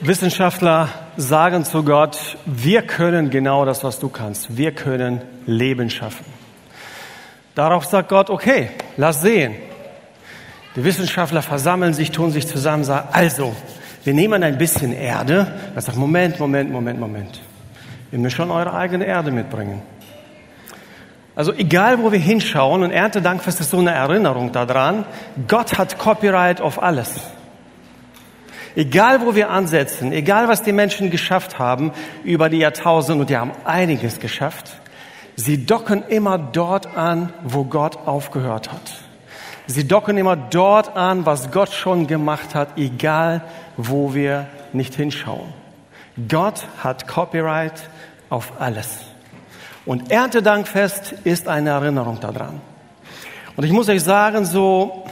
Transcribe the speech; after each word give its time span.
Wissenschaftler 0.00 0.90
sagen 1.16 1.64
zu 1.64 1.82
Gott, 1.82 2.38
wir 2.46 2.82
können 2.82 3.30
genau 3.30 3.64
das, 3.64 3.82
was 3.82 3.98
du 3.98 4.08
kannst. 4.08 4.56
Wir 4.56 4.72
können 4.72 5.22
Leben 5.44 5.90
schaffen. 5.90 6.24
Darauf 7.56 7.84
sagt 7.84 8.08
Gott, 8.08 8.30
okay, 8.30 8.70
lass 8.96 9.22
sehen. 9.22 9.56
Die 10.76 10.84
Wissenschaftler 10.84 11.42
versammeln 11.42 11.94
sich, 11.94 12.12
tun 12.12 12.30
sich 12.30 12.46
zusammen, 12.46 12.84
sagen, 12.84 13.08
also, 13.10 13.56
wir 14.04 14.14
nehmen 14.14 14.44
ein 14.44 14.56
bisschen 14.56 14.92
Erde. 14.92 15.52
Er 15.74 15.80
sagt, 15.82 15.98
Moment, 15.98 16.38
Moment, 16.38 16.70
Moment, 16.70 17.00
Moment. 17.00 17.40
Ihr 18.12 18.20
müsst 18.20 18.36
schon 18.36 18.52
eure 18.52 18.74
eigene 18.74 19.04
Erde 19.04 19.32
mitbringen. 19.32 19.82
Also 21.34 21.52
egal, 21.52 22.00
wo 22.00 22.12
wir 22.12 22.20
hinschauen, 22.20 22.84
und 22.84 22.92
Erntedankfest 22.92 23.60
ist 23.60 23.70
so 23.70 23.78
eine 23.78 23.90
Erinnerung 23.90 24.52
daran, 24.52 25.04
Gott 25.48 25.76
hat 25.76 25.98
Copyright 25.98 26.60
auf 26.60 26.80
alles. 26.80 27.20
Egal, 28.76 29.20
wo 29.22 29.34
wir 29.34 29.50
ansetzen, 29.50 30.12
egal, 30.12 30.48
was 30.48 30.62
die 30.62 30.72
Menschen 30.72 31.10
geschafft 31.10 31.58
haben 31.58 31.92
über 32.24 32.48
die 32.48 32.58
Jahrtausende, 32.58 33.22
und 33.22 33.30
die 33.30 33.36
haben 33.36 33.52
einiges 33.64 34.20
geschafft, 34.20 34.80
sie 35.36 35.64
docken 35.66 36.04
immer 36.08 36.38
dort 36.38 36.96
an, 36.96 37.32
wo 37.42 37.64
Gott 37.64 37.98
aufgehört 38.06 38.70
hat. 38.70 38.92
Sie 39.66 39.86
docken 39.86 40.16
immer 40.16 40.36
dort 40.36 40.96
an, 40.96 41.26
was 41.26 41.50
Gott 41.50 41.72
schon 41.72 42.06
gemacht 42.06 42.54
hat, 42.54 42.78
egal, 42.78 43.42
wo 43.76 44.14
wir 44.14 44.46
nicht 44.72 44.94
hinschauen. 44.94 45.52
Gott 46.28 46.66
hat 46.82 47.06
Copyright 47.06 47.88
auf 48.30 48.52
alles. 48.58 49.00
Und 49.84 50.10
Erntedankfest 50.10 51.12
ist 51.24 51.48
eine 51.48 51.70
Erinnerung 51.70 52.18
daran. 52.20 52.60
Und 53.56 53.64
ich 53.64 53.72
muss 53.72 53.88
euch 53.88 54.02
sagen, 54.02 54.44
so 54.44 55.04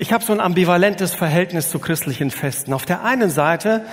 ich 0.00 0.14
habe 0.14 0.24
so 0.24 0.32
ein 0.32 0.40
ambivalentes 0.40 1.14
Verhältnis 1.14 1.68
zu 1.68 1.78
christlichen 1.78 2.30
Festen. 2.30 2.72
Auf 2.72 2.86
der 2.86 3.04
einen 3.04 3.28
Seite 3.28 3.84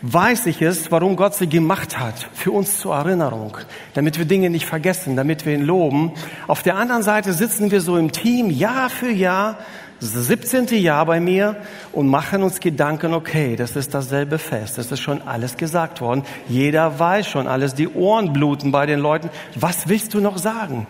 weiß 0.00 0.46
ich 0.46 0.62
es, 0.62 0.92
warum 0.92 1.16
Gott 1.16 1.34
sie 1.34 1.48
gemacht 1.48 1.98
hat, 1.98 2.14
für 2.34 2.52
uns 2.52 2.78
zur 2.78 2.94
Erinnerung, 2.94 3.56
damit 3.94 4.16
wir 4.16 4.26
Dinge 4.26 4.48
nicht 4.48 4.64
vergessen, 4.64 5.16
damit 5.16 5.44
wir 5.44 5.54
ihn 5.54 5.64
loben. 5.64 6.12
Auf 6.46 6.62
der 6.62 6.76
anderen 6.76 7.02
Seite 7.02 7.32
sitzen 7.32 7.72
wir 7.72 7.80
so 7.80 7.96
im 7.96 8.12
Team 8.12 8.48
Jahr 8.48 8.88
für 8.90 9.10
Jahr, 9.10 9.58
das 9.98 10.12
17. 10.12 10.68
Jahr 10.68 11.04
bei 11.04 11.18
mir 11.18 11.56
und 11.90 12.06
machen 12.06 12.44
uns 12.44 12.60
Gedanken, 12.60 13.12
okay, 13.12 13.56
das 13.56 13.74
ist 13.74 13.92
dasselbe 13.92 14.38
Fest, 14.38 14.78
das 14.78 14.92
ist 14.92 15.00
schon 15.00 15.20
alles 15.22 15.56
gesagt 15.56 16.00
worden, 16.00 16.22
jeder 16.48 17.00
weiß 17.00 17.26
schon 17.26 17.48
alles, 17.48 17.74
die 17.74 17.88
Ohren 17.88 18.32
bluten 18.32 18.70
bei 18.70 18.86
den 18.86 19.00
Leuten. 19.00 19.30
Was 19.56 19.88
willst 19.88 20.14
du 20.14 20.20
noch 20.20 20.38
sagen? 20.38 20.86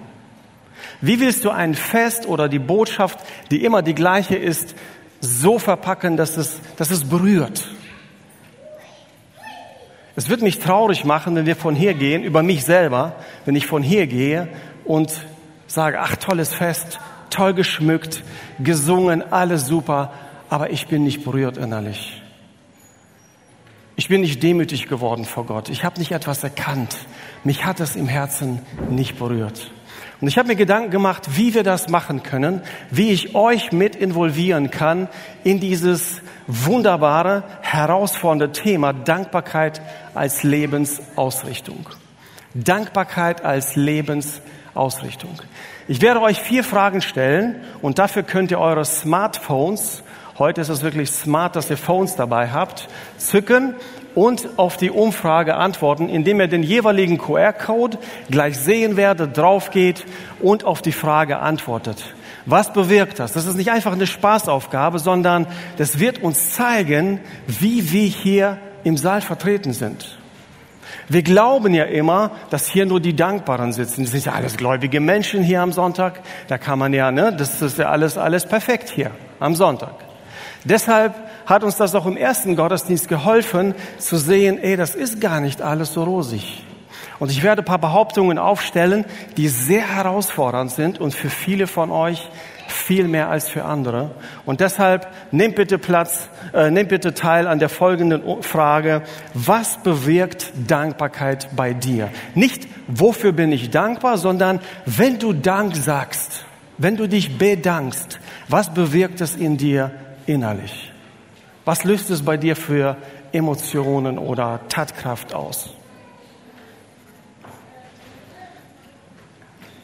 Wie 1.00 1.20
willst 1.20 1.44
du 1.44 1.50
ein 1.50 1.74
Fest 1.74 2.26
oder 2.26 2.48
die 2.48 2.58
Botschaft, 2.58 3.18
die 3.50 3.64
immer 3.64 3.82
die 3.82 3.94
gleiche 3.94 4.36
ist, 4.36 4.74
so 5.20 5.58
verpacken, 5.58 6.16
dass 6.16 6.36
es, 6.36 6.60
dass 6.76 6.90
es 6.90 7.04
berührt? 7.08 7.68
Es 10.14 10.30
wird 10.30 10.40
mich 10.40 10.58
traurig 10.60 11.04
machen, 11.04 11.36
wenn 11.36 11.44
wir 11.44 11.56
von 11.56 11.74
hier 11.74 11.92
gehen, 11.92 12.24
über 12.24 12.42
mich 12.42 12.64
selber, 12.64 13.16
wenn 13.44 13.54
ich 13.54 13.66
von 13.66 13.82
hier 13.82 14.06
gehe 14.06 14.48
und 14.86 15.12
sage, 15.66 16.00
ach, 16.00 16.16
tolles 16.16 16.54
Fest, 16.54 16.98
toll 17.28 17.52
geschmückt, 17.52 18.22
gesungen, 18.58 19.22
alles 19.30 19.66
super, 19.66 20.12
aber 20.48 20.70
ich 20.70 20.86
bin 20.86 21.04
nicht 21.04 21.22
berührt 21.24 21.58
innerlich. 21.58 22.22
Ich 23.96 24.08
bin 24.08 24.22
nicht 24.22 24.42
demütig 24.42 24.88
geworden 24.88 25.24
vor 25.24 25.46
Gott. 25.46 25.68
Ich 25.68 25.84
habe 25.84 25.98
nicht 25.98 26.12
etwas 26.12 26.44
erkannt. 26.44 26.96
Mich 27.44 27.64
hat 27.64 27.80
es 27.80 27.96
im 27.96 28.08
Herzen 28.08 28.60
nicht 28.90 29.18
berührt. 29.18 29.70
Und 30.20 30.28
ich 30.28 30.38
habe 30.38 30.48
mir 30.48 30.56
Gedanken 30.56 30.90
gemacht, 30.90 31.36
wie 31.36 31.52
wir 31.52 31.62
das 31.62 31.88
machen 31.88 32.22
können, 32.22 32.62
wie 32.90 33.10
ich 33.10 33.34
euch 33.34 33.70
mit 33.70 33.94
involvieren 33.94 34.70
kann 34.70 35.08
in 35.44 35.60
dieses 35.60 36.22
wunderbare, 36.46 37.44
herausfordernde 37.60 38.52
Thema 38.52 38.94
Dankbarkeit 38.94 39.82
als 40.14 40.42
Lebensausrichtung. 40.42 41.90
Dankbarkeit 42.54 43.44
als 43.44 43.76
Lebensausrichtung. 43.76 45.42
Ich 45.86 46.00
werde 46.00 46.22
euch 46.22 46.40
vier 46.40 46.64
Fragen 46.64 47.02
stellen 47.02 47.56
und 47.82 47.98
dafür 47.98 48.22
könnt 48.22 48.50
ihr 48.50 48.58
eure 48.58 48.86
Smartphones, 48.86 50.02
heute 50.38 50.62
ist 50.62 50.70
es 50.70 50.82
wirklich 50.82 51.10
smart, 51.10 51.56
dass 51.56 51.68
ihr 51.68 51.76
Phones 51.76 52.16
dabei 52.16 52.50
habt, 52.50 52.88
zücken 53.18 53.74
und 54.16 54.48
auf 54.56 54.78
die 54.78 54.90
Umfrage 54.90 55.56
antworten, 55.56 56.08
indem 56.08 56.40
ihr 56.40 56.48
den 56.48 56.62
jeweiligen 56.62 57.18
QR-Code 57.18 57.98
gleich 58.30 58.58
sehen 58.58 58.96
werdet, 58.96 59.36
drauf 59.36 59.70
geht 59.70 60.06
und 60.40 60.64
auf 60.64 60.80
die 60.80 60.92
Frage 60.92 61.38
antwortet. 61.38 62.14
Was 62.46 62.72
bewirkt 62.72 63.18
das? 63.18 63.34
Das 63.34 63.44
ist 63.44 63.56
nicht 63.56 63.70
einfach 63.70 63.92
eine 63.92 64.06
Spaßaufgabe, 64.06 65.00
sondern 65.00 65.46
das 65.76 65.98
wird 65.98 66.22
uns 66.22 66.54
zeigen, 66.54 67.20
wie 67.46 67.92
wir 67.92 68.06
hier 68.06 68.58
im 68.84 68.96
Saal 68.96 69.20
vertreten 69.20 69.74
sind. 69.74 70.18
Wir 71.08 71.22
glauben 71.22 71.74
ja 71.74 71.84
immer, 71.84 72.30
dass 72.48 72.66
hier 72.66 72.86
nur 72.86 73.00
die 73.00 73.14
Dankbaren 73.14 73.74
sitzen. 73.74 74.04
Das 74.04 74.12
sind 74.12 74.24
ja 74.24 74.32
alles 74.32 74.56
gläubige 74.56 75.00
Menschen 75.00 75.42
hier 75.42 75.60
am 75.60 75.72
Sonntag. 75.72 76.20
Da 76.48 76.56
kann 76.56 76.78
man 76.78 76.94
ja, 76.94 77.12
ne, 77.12 77.34
das 77.36 77.60
ist 77.60 77.78
ja 77.78 77.90
alles, 77.90 78.16
alles 78.16 78.46
perfekt 78.46 78.88
hier 78.88 79.10
am 79.40 79.54
Sonntag. 79.54 79.94
Deshalb 80.64 81.14
hat 81.46 81.64
uns 81.64 81.76
das 81.76 81.94
auch 81.94 82.06
im 82.06 82.16
ersten 82.16 82.56
Gottesdienst 82.56 83.08
geholfen 83.08 83.74
zu 83.98 84.16
sehen, 84.16 84.58
ey, 84.58 84.76
das 84.76 84.94
ist 84.94 85.20
gar 85.20 85.40
nicht 85.40 85.62
alles 85.62 85.92
so 85.92 86.04
rosig. 86.04 86.64
Und 87.18 87.30
ich 87.30 87.42
werde 87.42 87.62
ein 87.62 87.64
paar 87.64 87.78
Behauptungen 87.78 88.38
aufstellen, 88.38 89.04
die 89.36 89.48
sehr 89.48 89.94
herausfordernd 89.94 90.70
sind 90.70 91.00
und 91.00 91.14
für 91.14 91.30
viele 91.30 91.66
von 91.66 91.90
euch 91.90 92.28
viel 92.68 93.08
mehr 93.08 93.30
als 93.30 93.48
für 93.48 93.64
andere. 93.64 94.10
Und 94.44 94.60
deshalb 94.60 95.08
nehmt 95.30 95.54
bitte 95.54 95.78
Platz, 95.78 96.28
äh, 96.52 96.70
nehmt 96.70 96.88
bitte 96.88 97.14
teil 97.14 97.46
an 97.46 97.58
der 97.58 97.68
folgenden 97.68 98.42
Frage. 98.42 99.02
Was 99.34 99.78
bewirkt 99.78 100.52
Dankbarkeit 100.66 101.48
bei 101.54 101.72
dir? 101.72 102.10
Nicht, 102.34 102.66
wofür 102.88 103.32
bin 103.32 103.52
ich 103.52 103.70
dankbar, 103.70 104.18
sondern 104.18 104.60
wenn 104.84 105.18
du 105.18 105.32
Dank 105.32 105.76
sagst, 105.76 106.44
wenn 106.76 106.96
du 106.96 107.08
dich 107.08 107.38
bedankst, 107.38 108.18
was 108.48 108.74
bewirkt 108.74 109.20
es 109.20 109.36
in 109.36 109.56
dir 109.56 109.92
innerlich? 110.26 110.92
Was 111.66 111.82
löst 111.82 112.10
es 112.10 112.24
bei 112.24 112.36
dir 112.36 112.54
für 112.54 112.96
Emotionen 113.32 114.18
oder 114.18 114.60
Tatkraft 114.68 115.34
aus? 115.34 115.74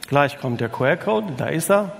Gleich 0.07 0.39
kommt 0.39 0.61
der 0.61 0.69
QR-Code, 0.69 1.33
da 1.35 1.47
ist 1.47 1.69
er. 1.69 1.91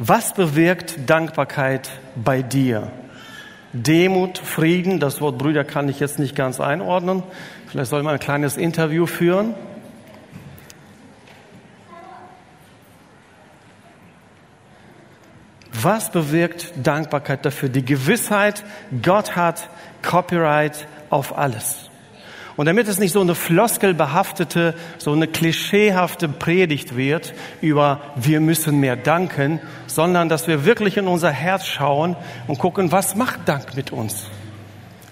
Was 0.00 0.34
bewirkt 0.34 1.08
Dankbarkeit 1.08 1.90
bei 2.16 2.42
dir? 2.42 2.90
Demut, 3.72 4.38
Frieden, 4.38 4.98
das 4.98 5.20
Wort 5.20 5.38
Brüder 5.38 5.62
kann 5.62 5.88
ich 5.88 6.00
jetzt 6.00 6.18
nicht 6.18 6.34
ganz 6.34 6.58
einordnen. 6.58 7.22
Vielleicht 7.68 7.90
soll 7.90 8.02
man 8.02 8.14
ein 8.14 8.20
kleines 8.20 8.56
Interview 8.56 9.06
führen. 9.06 9.54
Was 15.82 16.10
bewirkt 16.10 16.72
Dankbarkeit 16.82 17.44
dafür? 17.44 17.68
Die 17.68 17.84
Gewissheit, 17.84 18.64
Gott 19.02 19.36
hat 19.36 19.68
Copyright 20.02 20.86
auf 21.10 21.36
alles. 21.36 21.88
Und 22.56 22.66
damit 22.66 22.88
es 22.88 22.98
nicht 22.98 23.12
so 23.12 23.20
eine 23.20 23.36
floskelbehaftete, 23.36 24.74
so 24.98 25.12
eine 25.12 25.28
klischeehafte 25.28 26.28
Predigt 26.28 26.96
wird 26.96 27.32
über 27.60 28.00
wir 28.16 28.40
müssen 28.40 28.80
mehr 28.80 28.96
danken, 28.96 29.60
sondern 29.86 30.28
dass 30.28 30.48
wir 30.48 30.64
wirklich 30.64 30.96
in 30.96 31.06
unser 31.06 31.30
Herz 31.30 31.66
schauen 31.66 32.16
und 32.48 32.58
gucken, 32.58 32.90
was 32.90 33.14
macht 33.14 33.40
Dank 33.46 33.76
mit 33.76 33.92
uns? 33.92 34.26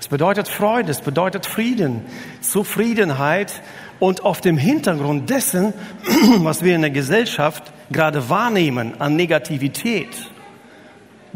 Es 0.00 0.08
bedeutet 0.08 0.48
Freude, 0.48 0.90
es 0.90 1.00
bedeutet 1.00 1.46
Frieden, 1.46 2.04
Zufriedenheit 2.40 3.62
und 4.00 4.24
auf 4.24 4.40
dem 4.40 4.58
Hintergrund 4.58 5.30
dessen, 5.30 5.72
was 6.38 6.64
wir 6.64 6.74
in 6.74 6.80
der 6.80 6.90
Gesellschaft 6.90 7.72
gerade 7.92 8.28
wahrnehmen 8.28 9.00
an 9.00 9.14
Negativität, 9.14 10.30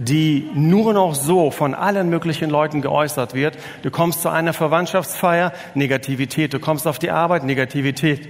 die 0.00 0.48
nur 0.54 0.94
noch 0.94 1.14
so 1.14 1.50
von 1.50 1.74
allen 1.74 2.08
möglichen 2.08 2.48
Leuten 2.48 2.80
geäußert 2.80 3.34
wird. 3.34 3.58
Du 3.82 3.90
kommst 3.90 4.22
zu 4.22 4.30
einer 4.30 4.52
Verwandtschaftsfeier, 4.52 5.52
Negativität. 5.74 6.54
Du 6.54 6.58
kommst 6.58 6.86
auf 6.86 6.98
die 6.98 7.10
Arbeit, 7.10 7.44
Negativität. 7.44 8.28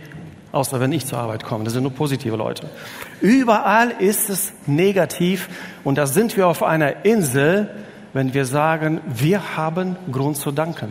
Außer 0.52 0.80
wenn 0.80 0.92
ich 0.92 1.06
zur 1.06 1.18
Arbeit 1.18 1.44
komme. 1.44 1.62
Das 1.62 1.74
sind 1.74 1.84
nur 1.84 1.92
positive 1.92 2.34
Leute. 2.34 2.68
Überall 3.20 3.92
ist 4.00 4.30
es 4.30 4.52
negativ. 4.66 5.48
Und 5.84 5.96
da 5.96 6.06
sind 6.06 6.36
wir 6.36 6.48
auf 6.48 6.64
einer 6.64 7.04
Insel, 7.04 7.70
wenn 8.12 8.34
wir 8.34 8.44
sagen, 8.44 9.00
wir 9.06 9.56
haben 9.56 9.96
Grund 10.10 10.38
zu 10.38 10.50
danken. 10.50 10.90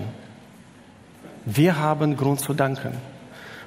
Wir 1.46 1.78
haben 1.78 2.16
Grund 2.16 2.40
zu 2.40 2.54
danken. 2.54 2.94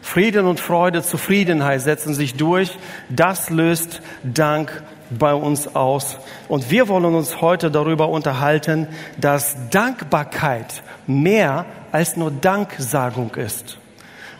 Frieden 0.00 0.47
und 0.47 0.61
Freude, 0.61 1.03
Zufriedenheit 1.03 1.82
setzen 1.82 2.15
sich 2.15 2.35
durch. 2.35 2.76
Das 3.11 3.50
löst 3.50 4.00
Dank 4.25 4.82
bei 5.19 5.35
uns 5.35 5.75
aus. 5.75 6.19
Und 6.49 6.70
wir 6.70 6.88
wollen 6.88 7.14
uns 7.14 7.41
heute 7.41 7.70
darüber 7.70 8.09
unterhalten, 8.09 8.88
dass 9.19 9.56
Dankbarkeit 9.70 10.82
mehr 11.06 11.67
als 11.93 12.17
nur 12.17 12.31
Danksagung 12.31 13.35
ist. 13.35 13.79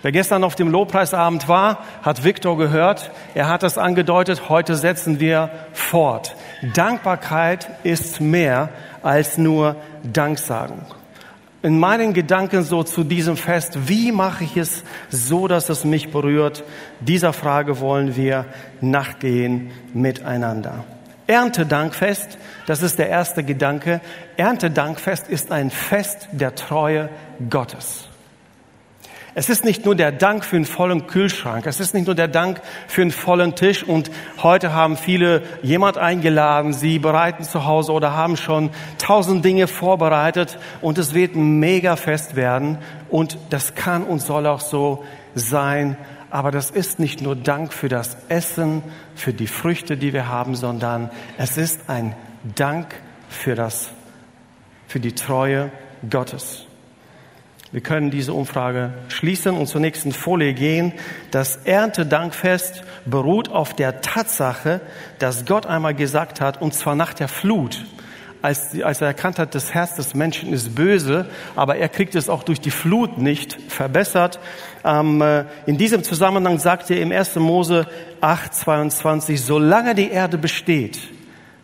Wer 0.03 0.11
gestern 0.11 0.43
auf 0.43 0.57
dem 0.57 0.69
Lobpreisabend 0.69 1.47
war, 1.47 1.79
hat 2.03 2.25
Viktor 2.25 2.59
gehört. 2.59 3.13
Er 3.35 3.49
hat 3.49 3.63
es 3.63 3.79
angedeutet. 3.79 4.49
Heute 4.49 4.75
setzen 4.75 5.21
wir 5.21 5.51
fort. 5.73 6.35
Dankbarkeit 6.75 7.69
ist 7.85 8.21
mehr 8.21 8.71
als 9.03 9.39
nur 9.39 9.77
Danksagung. 10.03 10.85
In 11.63 11.79
meinen 11.79 12.13
Gedanken 12.13 12.65
so 12.65 12.83
zu 12.83 13.05
diesem 13.05 13.37
Fest, 13.37 13.89
wie 13.89 14.11
mache 14.11 14.43
ich 14.43 14.57
es 14.57 14.83
so, 15.11 15.47
dass 15.47 15.69
es 15.69 15.85
mich 15.85 16.11
berührt? 16.11 16.65
Dieser 16.99 17.33
Frage 17.33 17.79
wollen 17.79 18.17
wir 18.17 18.47
nachgehen 18.81 19.71
miteinander. 19.95 20.85
Erntedankfest, 21.29 22.37
das 22.67 22.83
ist 22.83 22.99
der 22.99 23.09
erste 23.09 23.45
Gedanke. 23.45 24.01
Erntedankfest 24.37 25.29
ist 25.29 25.53
ein 25.53 25.71
Fest 25.71 26.29
der 26.33 26.57
Treue 26.57 27.09
Gottes. 27.49 28.09
Es 29.35 29.49
ist 29.49 29.65
nicht 29.65 29.87
nur 29.87 29.95
der 29.95 30.13
Dank 30.13 30.45
für 30.45 30.57
einen 30.57 30.67
vollen 30.67 31.07
Kühlschrank, 31.07 31.65
es 31.67 31.81
ist 31.81 31.95
nicht 31.95 32.05
nur 32.05 32.15
der 32.15 32.29
Dank 32.29 32.61
für 32.87 33.01
einen 33.01 33.11
vollen 33.11 33.55
Tisch 33.55 33.83
und 33.83 34.11
heute 34.43 34.75
haben 34.75 34.99
viele 34.99 35.43
jemand 35.63 35.97
eingeladen, 35.97 36.75
sie 36.75 36.99
bereiten 36.99 37.43
zu 37.43 37.65
Hause 37.65 37.93
oder 37.93 38.15
haben 38.15 38.37
schon 38.37 38.69
tausend 38.99 39.43
Dinge 39.43 39.69
vorbereitet 39.69 40.59
und 40.83 40.99
es 40.99 41.15
wird 41.15 41.35
ein 41.35 41.59
Megafest 41.59 42.37
werden 42.37 42.77
und 43.09 43.39
das 43.49 43.75
kann 43.75 44.05
und 44.05 44.21
soll 44.21 44.47
auch 44.47 44.61
so 44.61 45.03
sein. 45.35 45.97
Aber 46.29 46.51
das 46.51 46.71
ist 46.71 46.99
nicht 46.99 47.23
nur 47.23 47.35
Dank 47.35 47.73
für 47.73 47.89
das 47.89 48.19
Essen, 48.29 48.83
für 49.15 49.33
die 49.33 49.47
Früchte, 49.47 49.97
die 49.97 50.13
wir 50.13 50.29
haben, 50.29 50.57
sondern 50.57 51.11
es 51.39 51.57
ist 51.57 51.89
ein 51.89 52.15
Dank 52.55 52.95
für 53.31 53.55
das, 53.55 53.91
für 54.89 55.01
die 55.01 55.15
Treue 55.15 55.73
Gottes. 56.09 56.67
Wir 57.73 57.81
können 57.81 58.11
diese 58.11 58.35
Umfrage 58.35 58.93
schließen 59.09 59.57
und 59.57 59.67
zur 59.67 59.81
nächsten 59.81 60.13
Folie 60.13 60.53
gehen. 60.53 60.93
Das 61.31 61.57
Erntedankfest 61.65 62.85
beruht 63.07 63.49
auf 63.49 63.73
der 63.73 64.03
Tatsache, 64.03 64.83
dass 65.19 65.47
Gott 65.47 65.65
einmal 65.65 65.95
gesagt 65.95 66.43
hat, 66.43 66.61
und 66.61 66.75
zwar 66.75 66.95
nach 66.95 67.15
der 67.15 67.29
Flut, 67.29 67.87
als, 68.43 68.79
als 68.83 69.01
er 69.01 69.07
erkannt 69.07 69.39
hat, 69.39 69.55
das 69.55 69.73
Herz 69.73 69.95
des 69.95 70.15
Menschen 70.15 70.53
ist 70.53 70.75
böse, 70.75 71.27
aber 71.57 71.77
er 71.77 71.89
kriegt 71.89 72.15
es 72.15 72.29
auch 72.29 72.43
durch 72.43 72.61
die 72.61 72.71
Flut 72.71 73.17
nicht 73.17 73.57
verbessert. 73.69 74.39
Ähm, 74.85 75.23
äh, 75.23 75.45
in 75.65 75.79
diesem 75.79 76.03
Zusammenhang 76.03 76.59
sagt 76.59 76.91
er 76.91 77.01
im 77.01 77.11
1. 77.11 77.37
Mose 77.37 77.87
8, 78.21 78.53
22, 78.53 79.41
solange 79.41 79.95
die 79.95 80.11
Erde 80.11 80.37
besteht, 80.37 80.99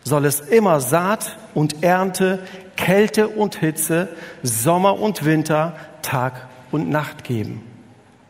soll 0.04 0.24
es 0.24 0.40
immer 0.40 0.80
Saat 0.80 1.36
und 1.54 1.82
Ernte, 1.82 2.40
Kälte 2.76 3.28
und 3.28 3.56
Hitze, 3.56 4.08
Sommer 4.42 4.98
und 4.98 5.24
Winter, 5.24 5.74
Tag 6.02 6.46
und 6.70 6.88
Nacht 6.88 7.24
geben. 7.24 7.62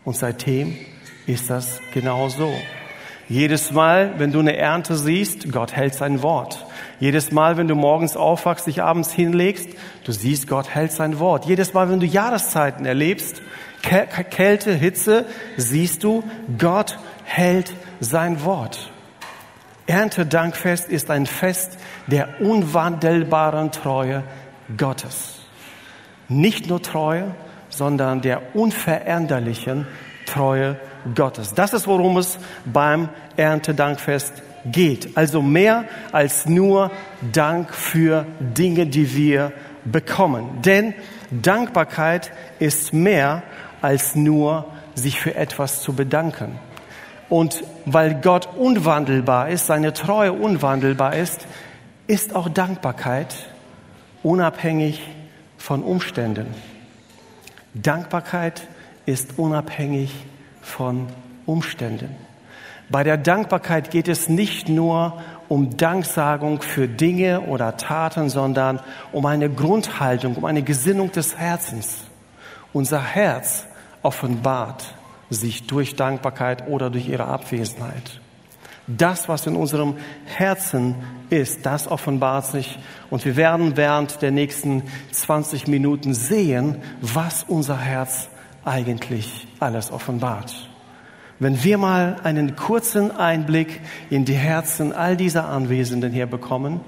Und 0.05 0.17
seitdem 0.17 0.77
ist 1.27 1.51
das 1.51 1.81
genau 1.93 2.29
so. 2.29 2.53
Jedes 3.29 3.73
Mal, 3.73 4.15
wenn 4.17 4.33
du 4.33 4.41
eine 4.41 4.57
Ernte 4.57 4.97
siehst, 4.97 5.53
Gott 5.53 5.77
hält 5.77 5.95
sein 5.95 6.23
Wort. 6.23 6.65
Jedes 6.99 7.31
Mal, 7.31 7.59
wenn 7.59 7.69
du 7.69 7.75
morgens 7.75 8.17
aufwachst, 8.17 8.67
dich 8.67 8.83
abends 8.83 9.13
hinlegst, 9.13 9.69
du 10.05 10.13
siehst, 10.13 10.49
Gott 10.49 10.71
hält 10.71 10.93
sein 10.93 11.19
Wort. 11.19 11.45
Jedes 11.45 11.75
Mal, 11.75 11.91
wenn 11.91 12.01
du 12.01 12.07
Jahreszeiten 12.07 12.87
erlebst, 12.87 13.43
Kälte, 13.83 14.73
Hitze, 14.73 15.27
siehst 15.59 16.05
du, 16.05 16.25
Gott 16.57 16.99
hält 17.25 17.71
sein 18.01 18.45
Wort. 18.45 18.91
Erntedankfest 19.89 20.91
ist 20.91 21.11
ein 21.11 21.25
Fest 21.25 21.79
der 22.07 22.41
unwandelbaren 22.41 23.73
Treue 23.73 24.23
Gottes. 24.77 25.41
Nicht 26.29 26.69
nur 26.69 26.83
Treue, 26.83 27.35
sondern 27.71 28.21
der 28.21 28.55
unveränderlichen 28.55 29.87
Treue 30.27 30.77
Gottes. 31.15 31.55
Das 31.55 31.73
ist, 31.73 31.87
worum 31.87 32.19
es 32.19 32.39
beim 32.67 33.09
Erntedankfest 33.39 34.43
geht. 34.67 35.17
Also 35.17 35.41
mehr 35.41 35.85
als 36.13 36.45
nur 36.45 36.91
Dank 37.33 37.73
für 37.73 38.27
Dinge, 38.41 38.87
die 38.87 39.17
wir 39.17 39.53
bekommen. 39.87 40.61
Denn 40.63 40.93
Dankbarkeit 41.31 42.31
ist 42.59 42.93
mehr 42.93 43.43
als 43.81 44.15
nur 44.15 44.67
sich 44.95 45.19
für 45.19 45.35
etwas 45.35 45.81
zu 45.81 45.95
bedanken. 45.95 46.59
Und 47.29 47.63
weil 47.85 48.15
Gott 48.15 48.49
unwandelbar 48.57 49.49
ist, 49.49 49.67
seine 49.67 49.93
Treue 49.93 50.33
unwandelbar 50.33 51.15
ist, 51.15 51.47
ist 52.07 52.35
auch 52.35 52.49
Dankbarkeit 52.49 53.35
unabhängig 54.23 55.03
von 55.59 55.83
Umständen. 55.83 56.47
Dankbarkeit 57.75 58.67
ist 59.05 59.39
unabhängig 59.39 60.15
von 60.63 61.07
Umständen. 61.45 62.15
Bei 62.91 63.05
der 63.05 63.19
Dankbarkeit 63.19 63.91
geht 63.91 64.09
es 64.09 64.31
nicht 64.31 64.71
nur 64.71 65.21
um 65.49 65.77
Danksagung 65.77 66.63
für 66.63 66.89
Dinge 66.89 67.43
oder 67.43 67.77
Taten, 67.77 68.31
sondern 68.31 68.81
um 69.13 69.27
eine 69.27 69.51
Grundhaltung, 69.51 70.37
um 70.37 70.47
eine 70.47 70.63
Gesinnung 70.63 71.13
des 71.13 71.37
Herzens. 71.37 71.99
Unser 72.73 73.03
Herz 73.03 73.67
offenbart 74.03 74.95
sich 75.31 75.67
durch 75.67 75.97
Dankbarkeit 75.97 76.69
oder 76.69 76.91
durch 76.91 77.09
ihre 77.09 77.27
Abwesenheit. 77.27 78.21
Das, 78.87 79.29
was 79.29 79.47
in 79.47 79.55
unserem 79.55 79.97
Herzen 80.25 80.95
ist, 81.29 81.67
das 81.67 81.89
offenbart 81.89 82.47
sich. 82.47 82.79
Und 83.11 83.25
wir 83.27 83.37
werden 83.37 83.77
während 83.77 84.23
der 84.23 84.31
nächsten 84.31 84.83
20 85.13 85.67
Minuten 85.69 86.15
sehen, 86.15 86.79
was 87.03 87.45
unser 87.45 87.79
Herz 87.79 88.29
eigentlich 88.65 89.47
alles 89.61 89.91
offenbart. 89.91 90.69
Wenn 91.39 91.63
wir 91.63 91.79
mal 91.79 92.17
einen 92.25 92.57
kurzen 92.57 93.11
Einblick 93.11 93.81
in 94.11 94.25
die 94.25 94.35
Herzen 94.35 94.93
all 94.93 95.17
dieser 95.17 95.49
Anwesenden 95.49 96.13
hier 96.13 96.27
bekommen 96.27 96.81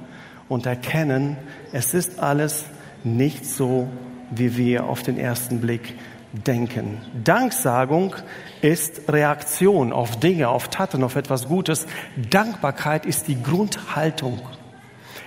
und 0.49 0.67
erkennen, 0.67 1.37
es 1.73 1.95
ist 1.95 2.19
alles 2.19 2.65
nicht 3.05 3.47
so, 3.47 3.89
wie 4.31 4.57
wir 4.57 4.85
auf 4.85 5.03
den 5.03 5.19
ersten 5.19 5.61
Blick 5.61 5.95
denken. 6.32 6.99
Danksagung 7.25 8.15
ist 8.62 9.09
Reaktion 9.09 9.93
auf 9.93 10.21
Dinge, 10.21 10.49
auf 10.49 10.69
Taten, 10.69 11.03
auf 11.03 11.17
etwas 11.17 11.49
Gutes. 11.49 11.87
Dankbarkeit 12.31 13.06
ist 13.06 13.29
die 13.29 13.43
Grundhaltung. 13.43 14.41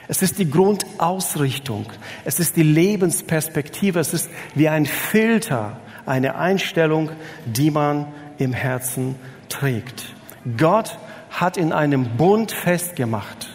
Es 0.07 0.21
ist 0.21 0.39
die 0.39 0.49
Grundausrichtung. 0.49 1.85
Es 2.25 2.39
ist 2.39 2.55
die 2.55 2.63
Lebensperspektive. 2.63 3.99
Es 3.99 4.13
ist 4.13 4.29
wie 4.55 4.69
ein 4.69 4.85
Filter, 4.85 5.77
eine 6.05 6.35
Einstellung, 6.35 7.11
die 7.45 7.71
man 7.71 8.07
im 8.37 8.53
Herzen 8.53 9.15
trägt. 9.49 10.13
Gott 10.57 10.97
hat 11.29 11.57
in 11.57 11.71
einem 11.71 12.17
Bund 12.17 12.51
festgemacht, 12.51 13.49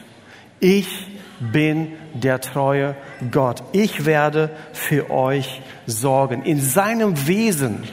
ich 0.61 1.07
bin 1.41 1.93
der 2.15 2.41
treue 2.41 2.97
Gott. 3.31 3.63
Ich 3.73 4.05
werde 4.05 4.51
für 4.73 5.11
euch 5.11 5.63
sorgen. 5.89 6.43
In 6.43 6.61
seinem 6.61 7.27
Wesen, 7.27 7.85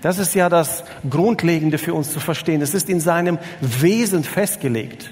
das 0.00 0.18
ist 0.18 0.34
ja 0.34 0.48
das 0.48 0.84
Grundlegende 1.08 1.78
für 1.78 1.94
uns 1.94 2.12
zu 2.12 2.20
verstehen, 2.20 2.62
es 2.62 2.74
ist 2.74 2.88
in 2.88 3.00
seinem 3.00 3.38
Wesen 3.60 4.24
festgelegt. 4.24 5.10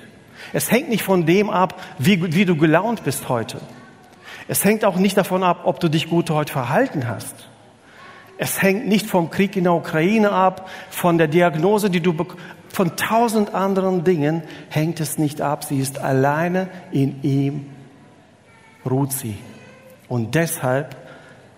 Es 0.52 0.70
hängt 0.70 0.88
nicht 0.88 1.02
von 1.02 1.26
dem 1.26 1.50
ab, 1.50 1.80
wie, 1.99 2.35
wie 2.35 2.44
du 2.44 2.56
gelaunt 2.56 3.04
bist 3.04 3.28
heute. 3.28 3.61
Es 4.49 4.64
hängt 4.64 4.85
auch 4.85 4.97
nicht 4.97 5.16
davon 5.16 5.44
ab, 5.44 5.61
ob 5.64 5.78
du 5.78 5.88
dich 5.88 6.09
gut 6.09 6.30
heute 6.30 6.52
verhalten 6.52 7.06
hast. 7.06 7.35
Es 8.37 8.62
hängt 8.62 8.88
nicht 8.88 9.06
vom 9.06 9.30
Krieg 9.30 9.54
in 9.54 9.64
der 9.64 9.75
Ukraine 9.75 10.32
ab, 10.32 10.68
von 10.90 11.18
der 11.18 11.28
Diagnose, 11.28 11.90
die 11.90 12.00
du 12.00 12.16
von 12.73 12.97
tausend 12.97 13.54
anderen 13.54 14.02
Dingen 14.02 14.42
hängt 14.70 14.99
es 14.99 15.18
nicht 15.18 15.40
ab. 15.40 15.62
Sie 15.64 15.78
ist 15.78 15.99
alleine 15.99 16.68
in 16.90 17.23
ihm 17.23 17.66
ruht 18.88 19.12
sie. 19.12 19.37
Und 20.09 20.35
deshalb, 20.35 20.97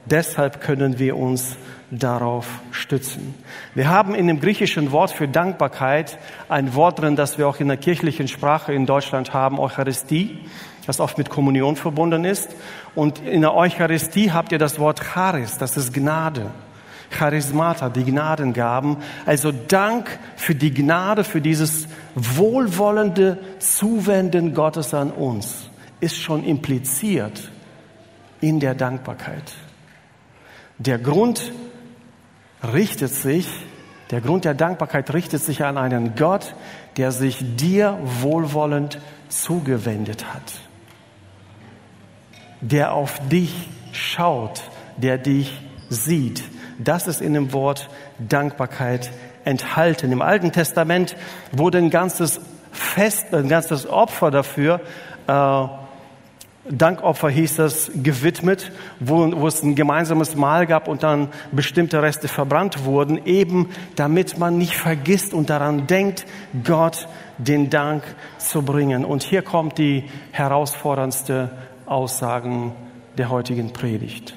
deshalb 0.07 0.61
können 0.61 0.99
wir 0.99 1.17
uns 1.17 1.57
darauf 1.91 2.47
stützen. 2.71 3.35
Wir 3.75 3.91
haben 3.91 4.15
in 4.15 4.27
dem 4.27 4.41
griechischen 4.41 4.93
Wort 4.93 5.11
für 5.11 5.29
Dankbarkeit 5.29 6.19
ein 6.49 6.75
Wort 6.75 7.01
drin, 7.01 7.17
das 7.17 7.37
wir 7.37 7.47
auch 7.47 7.61
in 7.61 7.69
der 7.69 7.77
kirchlichen 7.77 8.29
Sprache 8.29 8.73
in 8.73 8.87
Deutschland 8.87 9.35
haben, 9.35 9.59
Eucharistie, 9.59 10.39
das 10.87 11.01
oft 11.01 11.19
mit 11.19 11.29
Kommunion 11.29 11.77
verbunden 11.77 12.25
ist. 12.25 12.51
Und 12.95 13.21
in 13.21 13.43
der 13.43 13.55
Eucharistie 13.55 14.33
habt 14.33 14.53
ihr 14.53 14.59
das 14.59 14.79
Wort 14.79 15.03
Charis, 15.13 15.59
das 15.59 15.77
ist 15.77 15.93
Gnade. 15.93 16.51
Charismata, 17.11 17.91
die 17.91 18.05
Gnadengaben. 18.05 18.97
Also 19.27 19.53
Dank 19.53 20.19
für 20.37 20.55
die 20.55 20.73
Gnade, 20.73 21.25
für 21.25 21.43
dieses 21.43 21.87
wohlwollende 22.15 23.39
Zuwenden 23.59 24.55
Gottes 24.55 24.95
an 24.95 25.11
uns 25.11 25.69
ist 26.01 26.17
schon 26.17 26.43
impliziert 26.43 27.51
in 28.41 28.59
der 28.59 28.75
Dankbarkeit. 28.75 29.53
Der 30.85 30.99
Grund 30.99 31.53
richtet 32.61 33.15
sich, 33.15 33.47
der 34.11 34.21
Grund 34.21 34.45
der 34.45 34.55
Dankbarkeit 34.55 35.15
richtet 35.15 35.41
sich 35.41 35.63
an 35.65 35.79
einen 35.79 36.17
Gott, 36.17 36.57
der 36.97 37.13
sich 37.13 37.39
dir 37.57 38.01
wohlwollend 38.03 38.99
zugewendet 39.29 40.35
hat, 40.35 40.43
der 42.61 42.95
auf 42.95 43.21
dich 43.29 43.69
schaut, 43.93 44.65
der 44.97 45.19
dich 45.19 45.63
sieht. 45.89 46.43
Das 46.81 47.07
ist 47.07 47.21
in 47.21 47.35
dem 47.35 47.53
Wort 47.53 47.89
Dankbarkeit 48.19 49.13
enthalten. 49.45 50.11
Im 50.11 50.21
Alten 50.21 50.51
Testament 50.51 51.15
wurde 51.53 51.79
ein 51.79 51.91
ganzes 51.91 52.41
Fest, 52.73 53.33
ein 53.33 53.49
ganzes 53.49 53.87
Opfer 53.87 54.33
dafür, 54.33 54.81
äh, 55.29 55.82
Dankopfer 56.71 57.29
hieß 57.29 57.57
das, 57.57 57.91
gewidmet, 57.93 58.71
wo, 59.01 59.33
wo 59.33 59.49
es 59.49 59.63
ein 59.65 59.75
gemeinsames 59.75 60.37
Mahl 60.37 60.67
gab 60.67 60.87
und 60.87 61.03
dann 61.03 61.29
bestimmte 61.51 62.03
Reste 62.03 62.29
verbrannt 62.29 62.85
wurden, 62.85 63.27
eben 63.27 63.71
damit 63.97 64.39
man 64.39 64.59
nicht 64.59 64.77
vergisst 64.77 65.35
und 65.35 65.51
daran 65.51 65.89
denkt, 65.89 66.25
Gott 66.63 67.09
den 67.39 67.69
Dank 67.69 68.05
zu 68.39 68.63
bringen. 68.63 69.05
Und 69.05 69.25
hier 69.25 69.43
kommt 69.43 69.79
die 69.79 70.05
herausforderndste 70.31 71.51
Aussagen 71.87 72.73
der 73.19 73.29
heutigen 73.29 73.73
Predigt. 73.73 74.35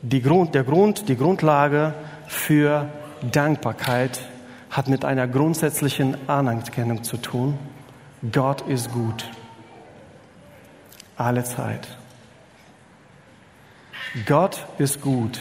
Die 0.00 0.22
Grund, 0.22 0.54
der 0.54 0.64
Grund, 0.64 1.10
die 1.10 1.16
Grundlage 1.16 1.92
für 2.26 2.88
Dankbarkeit 3.32 4.20
hat 4.70 4.88
mit 4.88 5.04
einer 5.04 5.28
grundsätzlichen 5.28 6.16
Anerkennung 6.26 7.02
zu 7.02 7.18
tun. 7.18 7.58
Gott 8.32 8.62
ist 8.62 8.92
gut. 8.92 9.28
Alle 11.18 11.42
Zeit. 11.42 11.88
Gott 14.24 14.64
ist 14.78 15.00
gut. 15.00 15.40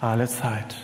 Alle 0.00 0.28
Zeit. 0.28 0.76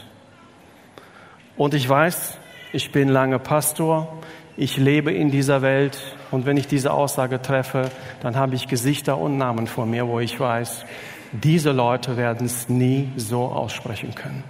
Und 1.57 1.75
ich 1.75 1.89
weiß, 1.89 2.37
ich 2.73 2.91
bin 2.91 3.09
lange 3.09 3.39
Pastor, 3.39 4.19
ich 4.57 4.77
lebe 4.79 5.13
in 5.13 5.31
dieser 5.31 5.63
Welt 5.63 5.99
und 6.33 6.45
wenn 6.45 6.57
ich 6.57 6.67
diese 6.67 6.93
Aussage 6.93 7.41
treffe, 7.41 7.91
dann 8.21 8.35
habe 8.35 8.57
ich 8.57 8.67
Gesichter 8.67 9.17
und 9.17 9.39
Namen 9.39 9.69
vor 9.69 9.87
mir, 9.87 10.09
wo 10.09 10.19
ich 10.19 10.39
weiß, 10.41 10.85
diese 11.33 11.71
Leute 11.71 12.17
werden 12.17 12.47
es 12.47 12.69
nie 12.69 13.13
so 13.17 13.45
aussprechen 13.45 14.15
können. 14.15 14.43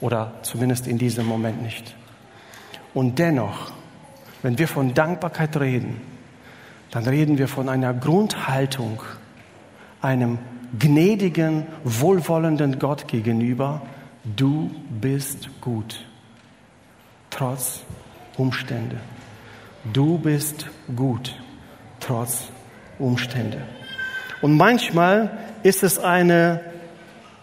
Oder 0.00 0.32
zumindest 0.42 0.86
in 0.86 0.96
diesem 0.96 1.26
Moment 1.26 1.62
nicht. 1.62 1.94
Und 2.94 3.18
dennoch, 3.18 3.70
wenn 4.42 4.58
wir 4.58 4.66
von 4.66 4.94
Dankbarkeit 4.94 5.60
reden, 5.60 6.09
dann 6.90 7.04
reden 7.04 7.38
wir 7.38 7.48
von 7.48 7.68
einer 7.68 7.94
Grundhaltung, 7.94 9.02
einem 10.02 10.38
gnädigen, 10.78 11.66
wohlwollenden 11.84 12.78
Gott 12.78 13.08
gegenüber. 13.08 13.82
Du 14.24 14.70
bist 15.00 15.48
gut, 15.60 16.04
trotz 17.30 17.82
Umstände. 18.36 18.96
Du 19.92 20.18
bist 20.18 20.66
gut, 20.94 21.34
trotz 22.00 22.48
Umstände. 22.98 23.62
Und 24.42 24.56
manchmal 24.56 25.30
ist 25.62 25.82
es 25.82 25.98
eine 25.98 26.60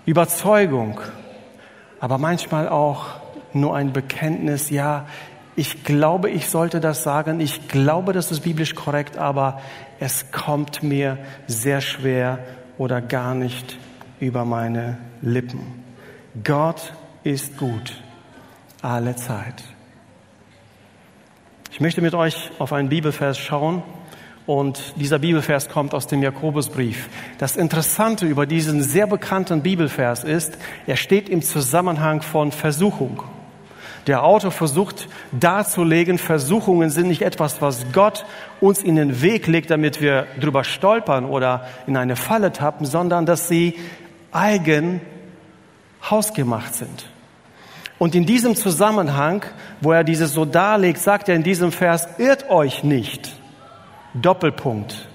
Überzeugung, 0.06 1.00
aber 2.00 2.18
manchmal 2.18 2.70
auch 2.70 3.08
nur 3.54 3.76
ein 3.76 3.94
Bekenntnis, 3.94 4.70
ja, 4.70 5.06
ich 5.58 5.84
glaube, 5.84 6.30
ich 6.30 6.50
sollte 6.50 6.80
das 6.80 7.02
sagen, 7.02 7.40
ich 7.40 7.68
glaube, 7.68 8.14
das 8.14 8.32
ist 8.32 8.42
biblisch 8.42 8.76
korrekt, 8.76 9.18
aber 9.18 9.60
es 10.00 10.32
kommt 10.32 10.84
mir 10.84 11.18
sehr 11.48 11.82
schwer 11.82 12.38
oder 12.78 13.02
gar 13.02 13.34
nicht 13.34 13.76
über 14.20 14.46
meine 14.46 15.00
Lippen. 15.24 15.84
Gott 16.44 16.94
ist 17.24 17.58
gut, 17.58 18.00
alle 18.84 19.16
Zeit. 19.16 19.64
Ich 21.72 21.80
möchte 21.82 22.02
mit 22.02 22.14
euch 22.14 22.52
auf 22.60 22.72
einen 22.72 22.90
Bibelvers 22.90 23.40
schauen 23.40 23.82
und 24.46 24.94
dieser 24.98 25.18
Bibelvers 25.18 25.70
kommt 25.70 25.96
aus 25.96 26.06
dem 26.06 26.22
Jakobusbrief. 26.22 27.10
Das 27.40 27.56
Interessante 27.56 28.28
über 28.28 28.46
diesen 28.46 28.84
sehr 28.84 29.08
bekannten 29.08 29.64
Bibelvers 29.64 30.24
ist, 30.24 30.56
er 30.86 30.98
steht 30.98 31.30
im 31.30 31.42
Zusammenhang 31.42 32.22
von 32.22 32.52
Versuchung. 32.52 33.24
Der 34.08 34.24
Autor 34.24 34.52
versucht 34.52 35.10
darzulegen, 35.34 36.18
Versuchungen 36.18 36.90
sind 36.90 37.10
nicht 37.10 37.22
etwas, 37.22 37.62
was 37.62 37.86
Gott 37.92 38.26
uns 38.62 38.82
in 38.82 38.96
den 38.96 39.22
Weg 39.22 39.48
legt, 39.48 39.70
damit 39.70 40.00
wir 40.00 40.28
drüber 40.40 40.64
stolpern 40.64 41.26
oder 41.26 41.68
in 41.88 41.98
eine 41.98 42.16
Falle 42.16 42.54
tappen, 42.54 42.86
sondern 42.86 43.26
dass 43.26 43.50
sie 43.50 43.76
eigen 44.32 45.02
hausgemacht 46.10 46.74
sind. 46.74 47.10
Und 48.00 48.16
in 48.16 48.26
diesem 48.26 48.56
Zusammenhang, 48.56 49.44
wo 49.82 49.92
er 49.92 50.06
dieses 50.06 50.32
so 50.32 50.46
darlegt, 50.46 51.00
sagt 51.00 51.28
er 51.28 51.36
in 51.36 51.44
diesem 51.44 51.72
Vers, 51.72 52.08
irrt 52.18 52.50
euch 52.50 52.84
nicht. 52.84 53.32
Doppelpunkt. 54.14 55.10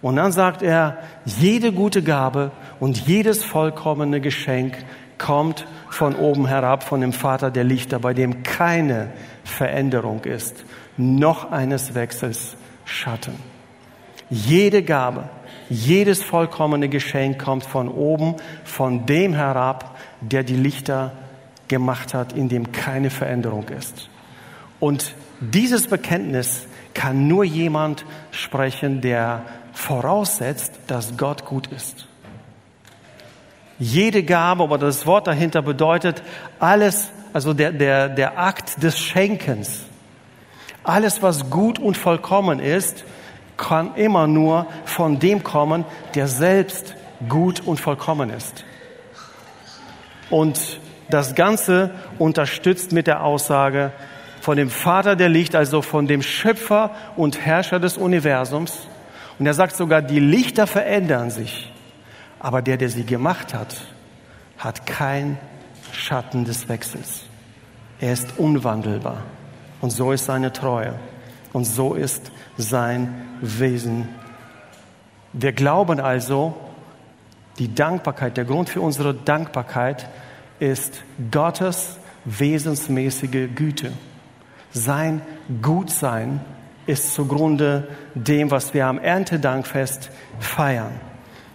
Und 0.00 0.16
dann 0.16 0.32
sagt 0.32 0.62
er, 0.62 0.98
jede 1.24 1.72
gute 1.72 2.02
Gabe 2.02 2.50
und 2.80 3.06
jedes 3.06 3.44
vollkommene 3.44 4.20
Geschenk 4.20 4.76
kommt 5.16 5.66
von 5.92 6.14
oben 6.16 6.46
herab, 6.46 6.82
von 6.84 7.00
dem 7.00 7.12
Vater 7.12 7.50
der 7.50 7.64
Lichter, 7.64 7.98
bei 7.98 8.14
dem 8.14 8.42
keine 8.42 9.10
Veränderung 9.44 10.24
ist, 10.24 10.64
noch 10.96 11.52
eines 11.52 11.94
Wechsels 11.94 12.56
Schatten. 12.84 13.34
Jede 14.30 14.82
Gabe, 14.82 15.28
jedes 15.68 16.22
vollkommene 16.22 16.88
Geschenk 16.88 17.38
kommt 17.44 17.64
von 17.64 17.88
oben, 17.88 18.36
von 18.64 19.06
dem 19.06 19.34
herab, 19.34 19.98
der 20.20 20.42
die 20.42 20.56
Lichter 20.56 21.12
gemacht 21.68 22.14
hat, 22.14 22.32
in 22.32 22.48
dem 22.48 22.72
keine 22.72 23.10
Veränderung 23.10 23.68
ist. 23.68 24.08
Und 24.80 25.14
dieses 25.40 25.86
Bekenntnis 25.86 26.66
kann 26.94 27.28
nur 27.28 27.44
jemand 27.44 28.04
sprechen, 28.30 29.00
der 29.00 29.42
voraussetzt, 29.72 30.72
dass 30.86 31.16
Gott 31.16 31.44
gut 31.44 31.66
ist. 31.68 32.08
Jede 33.82 34.22
Gabe, 34.22 34.62
aber 34.62 34.78
das 34.78 35.06
Wort 35.06 35.26
dahinter 35.26 35.60
bedeutet 35.60 36.22
alles, 36.60 37.10
also 37.32 37.52
der, 37.52 37.72
der, 37.72 38.08
der 38.08 38.38
Akt 38.38 38.80
des 38.80 38.96
Schenkens. 38.96 39.80
Alles, 40.84 41.20
was 41.20 41.50
gut 41.50 41.80
und 41.80 41.96
vollkommen 41.96 42.60
ist, 42.60 43.04
kann 43.56 43.96
immer 43.96 44.28
nur 44.28 44.68
von 44.84 45.18
dem 45.18 45.42
kommen, 45.42 45.84
der 46.14 46.28
selbst 46.28 46.94
gut 47.28 47.66
und 47.66 47.80
vollkommen 47.80 48.30
ist. 48.30 48.64
Und 50.30 50.78
das 51.10 51.34
Ganze 51.34 51.90
unterstützt 52.20 52.92
mit 52.92 53.08
der 53.08 53.24
Aussage 53.24 53.90
von 54.40 54.56
dem 54.56 54.70
Vater 54.70 55.16
der 55.16 55.28
Licht, 55.28 55.56
also 55.56 55.82
von 55.82 56.06
dem 56.06 56.22
Schöpfer 56.22 56.92
und 57.16 57.44
Herrscher 57.44 57.80
des 57.80 57.96
Universums. 57.96 58.86
Und 59.40 59.46
er 59.46 59.54
sagt 59.54 59.74
sogar, 59.74 60.02
die 60.02 60.20
Lichter 60.20 60.68
verändern 60.68 61.30
sich. 61.30 61.72
Aber 62.42 62.60
der, 62.60 62.76
der 62.76 62.88
sie 62.88 63.06
gemacht 63.06 63.54
hat, 63.54 63.86
hat 64.58 64.84
kein 64.84 65.38
Schatten 65.92 66.44
des 66.44 66.68
Wechsels. 66.68 67.22
Er 68.00 68.12
ist 68.12 68.36
unwandelbar. 68.36 69.22
Und 69.80 69.90
so 69.90 70.10
ist 70.10 70.24
seine 70.24 70.52
Treue. 70.52 70.94
Und 71.52 71.64
so 71.64 71.94
ist 71.94 72.32
sein 72.56 73.14
Wesen. 73.40 74.08
Wir 75.32 75.52
glauben 75.52 76.00
also, 76.00 76.56
die 77.60 77.72
Dankbarkeit, 77.72 78.36
der 78.36 78.44
Grund 78.44 78.68
für 78.70 78.80
unsere 78.80 79.14
Dankbarkeit 79.14 80.08
ist 80.58 81.04
Gottes 81.30 81.96
wesensmäßige 82.24 83.54
Güte. 83.54 83.92
Sein 84.72 85.22
Gutsein 85.60 86.40
ist 86.86 87.14
zugrunde 87.14 87.86
dem, 88.14 88.50
was 88.50 88.74
wir 88.74 88.86
am 88.88 88.98
Erntedankfest 88.98 90.10
feiern. 90.40 91.11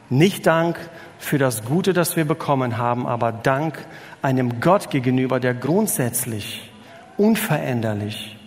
Nicht 0.10 0.48
Dank 0.48 0.78
für 1.20 1.38
das 1.38 1.66
Gute, 1.66 1.94
das 1.94 2.16
wir 2.16 2.26
bekommen 2.26 2.78
haben, 2.78 3.06
aber 3.06 3.32
Dank 3.32 3.86
einem 4.22 4.62
Gott 4.62 4.90
gegenüber, 4.90 5.40
der 5.40 5.54
grundsätzlich, 5.54 6.72
unveränderlich 7.18 8.38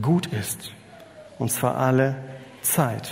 gut 0.00 0.26
ist. 0.26 0.72
Und 1.38 1.50
zwar 1.50 1.76
alle 1.76 2.16
Zeit. 2.62 3.10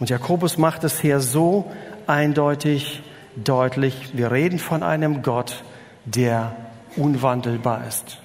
Und 0.00 0.10
Jakobus 0.10 0.58
macht 0.58 0.84
es 0.84 1.00
hier 1.00 1.20
so 1.20 1.70
eindeutig 2.06 3.02
deutlich. 3.36 4.10
Wir 4.14 4.32
reden 4.32 4.58
von 4.58 4.82
einem 4.82 5.22
Gott, 5.22 5.62
der 6.04 6.56
unwandelbar 6.96 7.86
ist. 7.86 8.18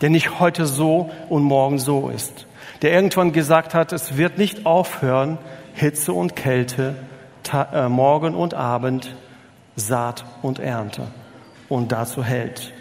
Der 0.00 0.10
nicht 0.10 0.38
heute 0.38 0.66
so 0.66 1.10
und 1.28 1.42
morgen 1.42 1.78
so 1.78 2.10
ist. 2.10 2.46
Der 2.82 2.92
irgendwann 2.92 3.32
gesagt 3.32 3.74
hat, 3.74 3.92
es 3.92 4.16
wird 4.16 4.38
nicht 4.38 4.66
aufhören, 4.66 5.38
Hitze 5.74 6.12
und 6.12 6.36
Kälte, 6.36 6.94
äh, 7.52 7.88
Morgen 7.88 8.34
und 8.34 8.54
Abend, 8.54 9.14
Saat 9.76 10.24
und 10.42 10.58
Ernte 10.58 11.08
und 11.68 11.92
dazu 11.92 12.24
hält. 12.24 12.72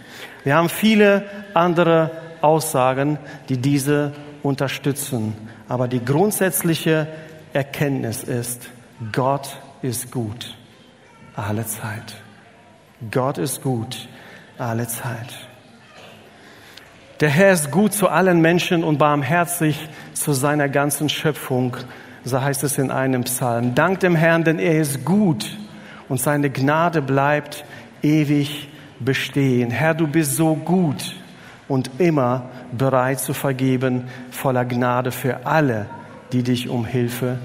Wir 0.43 0.55
haben 0.55 0.69
viele 0.69 1.23
andere 1.53 2.11
Aussagen, 2.41 3.17
die 3.49 3.57
diese 3.57 4.13
unterstützen. 4.43 5.35
Aber 5.67 5.87
die 5.87 6.03
grundsätzliche 6.03 7.07
Erkenntnis 7.53 8.23
ist, 8.23 8.69
Gott 9.11 9.57
ist 9.81 10.11
gut 10.11 10.55
alle 11.35 11.65
Zeit. 11.65 12.15
Gott 13.11 13.37
ist 13.37 13.61
gut 13.61 14.07
alle 14.57 14.87
Zeit. 14.87 15.47
Der 17.21 17.29
Herr 17.29 17.53
ist 17.53 17.71
gut 17.71 17.93
zu 17.93 18.09
allen 18.09 18.41
Menschen 18.41 18.83
und 18.83 18.97
barmherzig 18.97 19.87
zu 20.13 20.33
seiner 20.33 20.69
ganzen 20.69 21.09
Schöpfung 21.09 21.77
so 22.25 22.41
heißt 22.41 22.63
es 22.63 22.77
in 22.77 22.91
einem 22.91 23.23
Psalm. 23.23 23.75
Dank 23.75 23.99
dem 23.99 24.15
Herrn, 24.15 24.43
denn 24.43 24.59
er 24.59 24.81
ist 24.81 25.05
gut 25.05 25.57
und 26.09 26.19
seine 26.19 26.49
Gnade 26.49 27.01
bleibt 27.01 27.63
ewig 28.01 28.67
bestehen. 28.99 29.69
Herr, 29.69 29.93
du 29.93 30.07
bist 30.07 30.35
so 30.35 30.55
gut 30.55 31.15
und 31.67 31.91
immer 31.99 32.49
bereit 32.71 33.19
zu 33.19 33.33
vergeben, 33.33 34.05
voller 34.31 34.65
Gnade 34.65 35.11
für 35.11 35.45
alle, 35.45 35.85
die 36.31 36.43
dich 36.43 36.67
um 36.67 36.85
Hilfe 36.85 37.37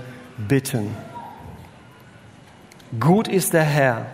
bitten. 0.48 0.96
Gut 2.98 3.28
ist 3.28 3.52
der 3.52 3.62
Herr. 3.62 4.06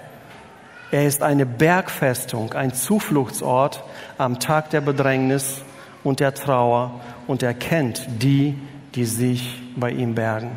Er 0.90 1.06
ist 1.06 1.22
eine 1.22 1.46
Bergfestung, 1.46 2.52
ein 2.52 2.74
Zufluchtsort 2.74 3.82
am 4.18 4.38
Tag 4.38 4.70
der 4.70 4.80
Bedrängnis 4.80 5.62
und 6.04 6.20
der 6.20 6.34
Trauer 6.34 7.00
und 7.26 7.42
er 7.42 7.54
kennt 7.54 8.06
die, 8.22 8.56
die 8.96 9.04
sich 9.04 9.60
bei 9.76 9.90
ihm 9.90 10.14
bergen. 10.14 10.50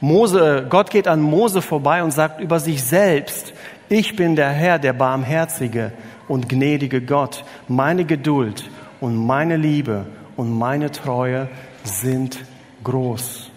Mose, 0.00 0.66
Gott 0.68 0.90
geht 0.90 1.06
an 1.06 1.20
Mose 1.20 1.62
vorbei 1.62 2.02
und 2.02 2.10
sagt 2.10 2.40
über 2.40 2.58
sich 2.58 2.82
selbst, 2.82 3.52
ich 3.88 4.16
bin 4.16 4.34
der 4.34 4.50
Herr, 4.50 4.78
der 4.78 4.94
barmherzige 4.94 5.92
und 6.26 6.48
gnädige 6.48 7.02
Gott. 7.02 7.44
Meine 7.68 8.04
Geduld 8.04 8.68
und 9.00 9.14
meine 9.14 9.56
Liebe 9.56 10.06
und 10.36 10.50
meine 10.50 10.90
Treue 10.90 11.48
sind 11.84 12.38
groß. 12.82 13.50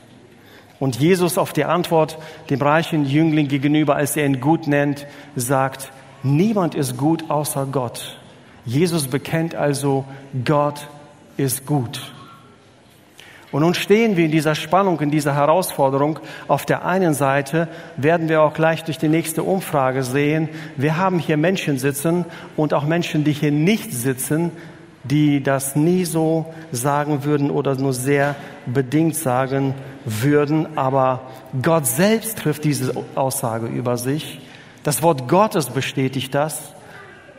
Und 0.80 1.00
Jesus 1.00 1.38
auf 1.38 1.54
die 1.54 1.66
Antwort 1.66 2.18
dem 2.50 2.62
reichen 2.62 3.06
Jüngling 3.06 3.48
gegenüber, 3.48 3.96
als 3.96 4.18
er 4.18 4.26
ihn 4.26 4.42
gut 4.42 4.68
nennt, 4.68 5.08
sagt, 5.36 5.92
niemand 6.22 6.76
ist 6.76 6.98
gut 6.98 7.30
außer 7.30 7.66
Gott. 7.72 8.20
Jesus 8.66 9.08
bekennt 9.08 9.56
also, 9.56 10.06
Gott 10.44 10.88
ist 11.38 11.66
gut. 11.66 12.15
Und 13.52 13.62
nun 13.62 13.74
stehen 13.74 14.18
wir 14.18 14.26
in 14.26 14.32
dieser 14.32 14.56
Spannung, 14.56 15.00
in 15.02 15.12
dieser 15.12 15.36
Herausforderung. 15.36 16.20
Auf 16.48 16.66
der 16.66 16.86
einen 16.86 17.14
Seite 17.14 17.68
werden 17.96 18.28
wir 18.28 18.42
auch 18.42 18.54
gleich 18.54 18.84
durch 18.84 18.98
die 18.98 19.08
nächste 19.08 19.44
Umfrage 19.44 20.04
sehen, 20.04 20.50
wir 20.76 20.98
haben 20.98 21.20
hier 21.20 21.38
Menschen 21.38 21.78
sitzen 21.78 22.26
und 22.58 22.74
auch 22.74 22.86
Menschen, 22.86 23.24
die 23.24 23.34
hier 23.34 23.52
nicht 23.52 23.94
sitzen, 23.94 24.52
die 25.04 25.44
das 25.44 25.76
nie 25.76 26.04
so 26.04 26.54
sagen 26.72 27.24
würden 27.24 27.52
oder 27.52 27.76
nur 27.76 27.94
sehr 27.94 28.36
bedingt 28.66 29.16
sagen 29.16 29.76
würden. 30.04 30.78
Aber 30.78 31.22
Gott 31.62 31.86
selbst 31.86 32.40
trifft 32.40 32.64
diese 32.64 32.94
Aussage 33.14 33.68
über 33.68 33.98
sich. 33.98 34.42
Das 34.84 35.04
Wort 35.04 35.28
Gottes 35.28 35.70
bestätigt 35.70 36.34
das. 36.34 36.74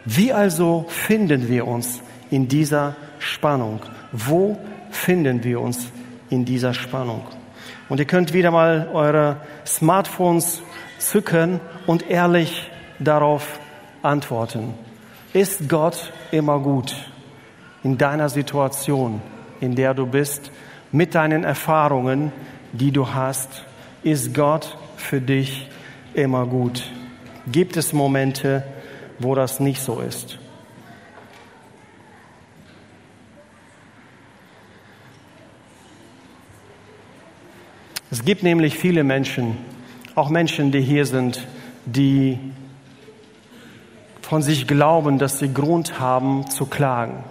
Wie 0.05 0.33
also 0.33 0.87
finden 0.89 1.49
wir 1.49 1.67
uns 1.67 2.01
in 2.31 2.47
dieser 2.47 2.95
Spannung? 3.19 3.81
Wo 4.13 4.59
finden 4.97 5.45
wir 5.45 5.61
uns 5.61 5.91
in 6.31 6.45
dieser 6.45 6.75
Spannung. 6.75 7.23
Und 7.89 8.01
ihr 8.01 8.07
könnt 8.07 8.33
wieder 8.33 8.51
mal 8.51 8.91
eure 8.93 9.37
Smartphones 9.65 10.63
zücken 10.99 11.61
und 11.87 12.11
ehrlich 12.11 12.71
darauf 12.99 13.61
antworten. 14.03 14.75
Ist 15.33 15.69
Gott 15.69 16.13
immer 16.33 16.59
gut 16.59 16.97
in 17.85 17.99
deiner 17.99 18.29
Situation, 18.29 19.21
in 19.61 19.75
der 19.75 19.95
du 19.95 20.07
bist, 20.07 20.51
mit 20.93 21.15
deinen 21.15 21.45
Erfahrungen, 21.45 22.33
die 22.73 22.91
du 22.91 23.13
hast? 23.15 23.65
Ist 24.03 24.35
Gott 24.35 24.77
für 24.97 25.21
dich 25.21 25.69
immer 26.15 26.47
gut? 26.47 26.91
Gibt 27.47 27.77
es 27.77 27.93
Momente, 27.93 28.65
wo 29.19 29.35
das 29.35 29.61
nicht 29.61 29.81
so 29.81 30.01
ist? 30.01 30.39
Es 38.11 38.25
gibt 38.25 38.43
nämlich 38.43 38.79
viele 38.79 39.03
Menschen, 39.03 39.57
auch 40.15 40.31
Menschen, 40.31 40.71
die 40.71 40.81
hier 40.81 41.07
sind, 41.07 41.47
die 41.87 42.39
von 44.23 44.43
sich 44.43 44.67
glauben, 44.67 45.19
dass 45.19 45.39
sie 45.39 45.53
Grund 45.53 45.99
haben 45.99 46.49
zu 46.49 46.67
klagen. 46.67 47.25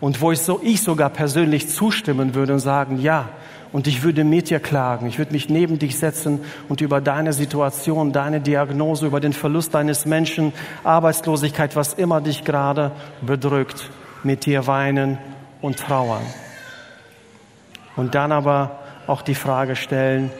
Und 0.00 0.20
wo 0.20 0.32
ich, 0.32 0.40
so, 0.40 0.60
ich 0.62 0.82
sogar 0.82 1.10
persönlich 1.10 1.68
zustimmen 1.68 2.34
würde 2.34 2.54
und 2.54 2.58
sagen, 2.58 3.00
ja, 3.00 3.28
und 3.72 3.86
ich 3.86 4.02
würde 4.02 4.22
mit 4.24 4.50
dir 4.50 4.60
klagen. 4.60 5.06
Ich 5.06 5.18
würde 5.18 5.32
mich 5.32 5.48
neben 5.48 5.78
dich 5.78 5.98
setzen 5.98 6.40
und 6.68 6.82
über 6.82 7.00
deine 7.00 7.32
Situation, 7.32 8.12
deine 8.12 8.40
Diagnose, 8.40 9.06
über 9.06 9.20
den 9.20 9.32
Verlust 9.32 9.74
deines 9.74 10.04
Menschen, 10.04 10.52
Arbeitslosigkeit, 10.84 11.74
was 11.74 11.94
immer 11.94 12.20
dich 12.20 12.44
gerade 12.44 12.92
bedrückt, 13.22 13.88
mit 14.22 14.44
dir 14.44 14.66
weinen 14.66 15.16
und 15.62 15.78
trauern. 15.78 16.22
Und 17.96 18.14
dann 18.14 18.30
aber 18.30 18.81
auch 19.06 19.22
die 19.22 19.34
Frage 19.34 19.76
stellen, 19.76 20.30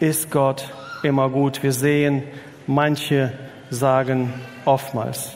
ist 0.00 0.30
Gott 0.30 0.72
immer 1.02 1.28
gut? 1.28 1.62
Wir 1.62 1.72
sehen, 1.72 2.22
manche 2.66 3.32
sagen 3.70 4.32
oftmals, 4.64 5.32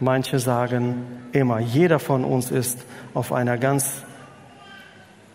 manche 0.00 0.38
sagen 0.38 1.06
immer. 1.32 1.58
Jeder 1.58 1.98
von 1.98 2.24
uns 2.24 2.50
ist 2.50 2.84
auf 3.14 3.32
einer 3.32 3.58
ganz, 3.58 4.02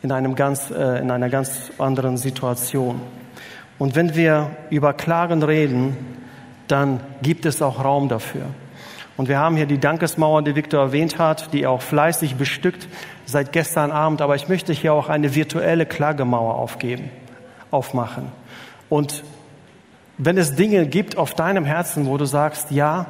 in, 0.02 0.12
einem 0.12 0.36
ganz, 0.36 0.71
äh, 0.71 0.99
in 0.99 1.12
einer 1.12 1.30
ganz 1.30 1.71
anderen 1.78 2.17
Situation. 2.17 3.02
Und 3.80 3.95
wenn 3.95 4.15
wir 4.15 4.52
über 4.69 4.93
Klagen 4.93 5.43
reden, 5.43 5.97
dann 6.67 6.99
gibt 7.21 7.45
es 7.45 7.62
auch 7.62 7.84
Raum 7.84 8.10
dafür. 8.10 8.45
Und 9.15 9.30
wir 9.30 9.38
haben 9.38 9.56
hier 9.56 9.67
die 9.67 9.78
Dankesmauer, 9.78 10.41
die 10.41 10.56
Viktor 10.56 10.82
erwähnt 10.82 11.19
hat, 11.19 11.54
die 11.54 11.67
auch 11.67 11.82
fleißig 11.82 12.36
bestückt 12.36 12.88
seit 13.33 13.51
gestern 13.51 13.91
Abend. 13.91 14.21
Aber 14.21 14.35
ich 14.35 14.47
möchte 14.47 14.71
hier 14.71 14.93
auch 14.93 15.09
eine 15.09 15.35
virtuelle 15.35 15.85
Klagemauer 15.85 16.55
aufgeben, 16.55 17.09
aufmachen. 17.69 18.31
Und 18.87 19.23
wenn 20.17 20.37
es 20.37 20.55
Dinge 20.55 20.85
gibt 20.85 21.17
auf 21.17 21.33
deinem 21.33 21.65
Herzen, 21.65 22.05
wo 22.05 22.17
du 22.17 22.25
sagst, 22.25 22.71
ja, 22.71 23.07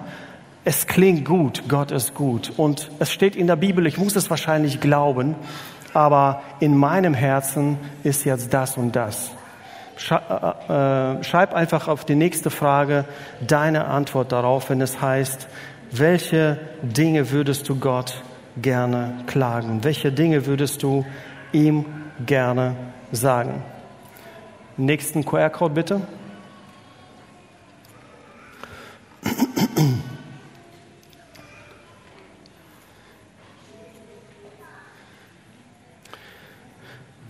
es 0.65 0.87
klingt 0.87 1.25
gut, 1.25 1.63
Gott 1.67 1.91
ist 1.91 2.15
gut. 2.15 2.53
Und 2.57 2.89
es 2.99 3.11
steht 3.11 3.35
in 3.35 3.47
der 3.47 3.57
Bibel, 3.57 3.85
ich 3.85 3.97
muss 3.97 4.15
es 4.15 4.29
wahrscheinlich 4.29 4.79
glauben, 4.79 5.35
aber 5.93 6.41
in 6.59 6.75
meinem 6.77 7.13
Herzen 7.13 7.77
ist 8.03 8.25
jetzt 8.25 8.53
das 8.53 8.77
und 8.77 8.95
das. 8.95 9.31
Äh, 10.09 10.15
äh, 10.15 11.23
schreib 11.23 11.53
einfach 11.53 11.87
auf 11.87 12.05
die 12.05 12.15
nächste 12.15 12.49
Frage 12.49 13.05
deine 13.45 13.85
Antwort 13.85 14.31
darauf, 14.31 14.69
wenn 14.69 14.81
es 14.81 15.01
heißt, 15.01 15.47
welche 15.91 16.57
Dinge 16.81 17.29
würdest 17.31 17.69
du 17.69 17.75
Gott 17.75 18.15
gerne 18.61 19.23
klagen? 19.27 19.83
Welche 19.83 20.11
Dinge 20.11 20.45
würdest 20.45 20.83
du 20.83 21.05
ihm 21.51 21.85
gerne 22.25 22.75
sagen? 23.11 23.61
Nächsten 24.77 25.23
QR-Code 25.23 25.73
bitte. 25.73 26.01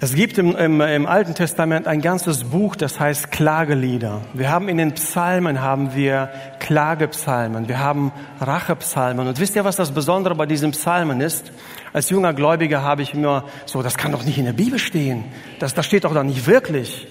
Es 0.03 0.15
gibt 0.15 0.37
im, 0.37 0.53
im, 0.57 0.81
im, 0.81 1.05
Alten 1.05 1.33
Testament 1.33 1.87
ein 1.87 2.01
ganzes 2.01 2.43
Buch, 2.43 2.75
das 2.75 2.99
heißt 2.99 3.31
Klagelieder. 3.31 4.19
Wir 4.33 4.51
haben 4.51 4.67
in 4.67 4.75
den 4.75 4.91
Psalmen 4.95 5.61
haben 5.61 5.95
wir 5.95 6.29
Klagepsalmen, 6.59 7.69
wir 7.69 7.79
haben 7.79 8.11
Rachepsalmen. 8.41 9.29
Und 9.29 9.39
wisst 9.39 9.55
ihr, 9.55 9.63
was 9.63 9.77
das 9.77 9.91
Besondere 9.91 10.35
bei 10.35 10.45
diesen 10.45 10.71
Psalmen 10.71 11.21
ist? 11.21 11.53
Als 11.93 12.09
junger 12.09 12.33
Gläubiger 12.33 12.81
habe 12.81 13.01
ich 13.01 13.13
immer 13.13 13.45
so, 13.65 13.81
das 13.81 13.95
kann 13.95 14.11
doch 14.11 14.25
nicht 14.25 14.37
in 14.37 14.43
der 14.43 14.51
Bibel 14.51 14.77
stehen. 14.77 15.23
Das, 15.59 15.73
das 15.73 15.85
steht 15.85 16.03
doch 16.03 16.13
da 16.13 16.21
nicht 16.21 16.47
wirklich. 16.47 17.07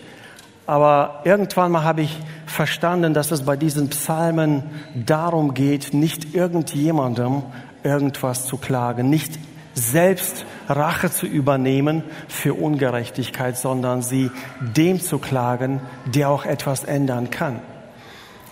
Aber 0.66 1.22
irgendwann 1.24 1.72
mal 1.72 1.84
habe 1.84 2.02
ich 2.02 2.20
verstanden, 2.44 3.14
dass 3.14 3.30
es 3.30 3.46
bei 3.46 3.56
diesen 3.56 3.88
Psalmen 3.88 4.64
darum 4.94 5.54
geht, 5.54 5.94
nicht 5.94 6.34
irgendjemandem 6.34 7.42
irgendwas 7.84 8.44
zu 8.44 8.58
klagen, 8.58 9.08
nicht 9.08 9.38
selbst 9.74 10.44
Rache 10.68 11.10
zu 11.10 11.26
übernehmen 11.26 12.04
für 12.28 12.54
Ungerechtigkeit, 12.54 13.56
sondern 13.56 14.02
sie 14.02 14.30
dem 14.60 15.00
zu 15.00 15.18
klagen, 15.18 15.80
der 16.06 16.30
auch 16.30 16.44
etwas 16.44 16.84
ändern 16.84 17.30
kann. 17.30 17.60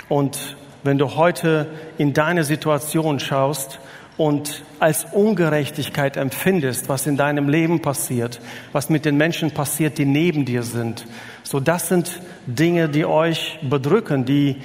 Und 0.09 0.57
wenn 0.83 0.99
du 0.99 1.15
heute 1.17 1.69
in 1.99 2.15
deine 2.15 2.45
Situation 2.45 3.21
schaust 3.21 3.81
und 4.17 4.65
als 4.81 5.07
Ungerechtigkeit 5.13 6.17
empfindest, 6.17 6.89
was 6.89 7.07
in 7.07 7.17
deinem 7.17 7.49
Leben 7.49 7.81
passiert, 7.83 8.41
was 8.73 8.89
mit 8.89 9.05
den 9.05 9.17
Menschen 9.17 9.53
passiert, 9.53 9.99
die 9.99 10.07
neben 10.07 10.45
dir 10.45 10.63
sind, 10.63 11.07
so 11.43 11.61
das 11.61 11.89
sind 11.89 12.21
Dinge, 12.47 12.89
die 12.89 13.05
euch 13.05 13.59
bedrücken, 13.63 14.25
die 14.25 14.57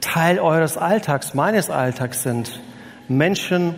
Teil 0.00 0.38
eures 0.38 0.76
Alltags, 0.76 1.34
meines 1.34 1.68
Alltags 1.68 2.22
sind. 2.22 2.60
Menschen 3.08 3.74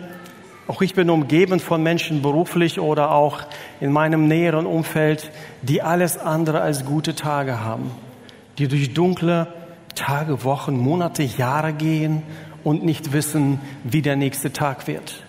auch 0.69 0.83
ich 0.83 0.93
bin 0.93 1.09
umgeben 1.09 1.59
von 1.59 1.81
Menschen 1.81 2.21
beruflich 2.21 2.79
oder 2.79 3.11
auch 3.11 3.41
in 3.79 3.91
meinem 3.91 4.27
näheren 4.27 4.67
Umfeld, 4.67 5.31
die 5.63 5.81
alles 5.81 6.17
andere 6.17 6.61
als 6.61 6.85
gute 6.85 7.15
Tage 7.15 7.59
haben, 7.59 7.89
die 8.59 8.67
durch 8.67 8.93
dunkle 8.93 9.47
Tage, 9.95 10.43
Wochen, 10.43 10.77
Monate, 10.77 11.23
Jahre 11.23 11.73
gehen 11.73 12.21
und 12.63 12.85
nicht 12.85 13.13
wissen, 13.13 13.59
wie 13.83 14.03
der 14.03 14.15
nächste 14.15 14.53
Tag 14.53 14.85
wird. 14.85 15.23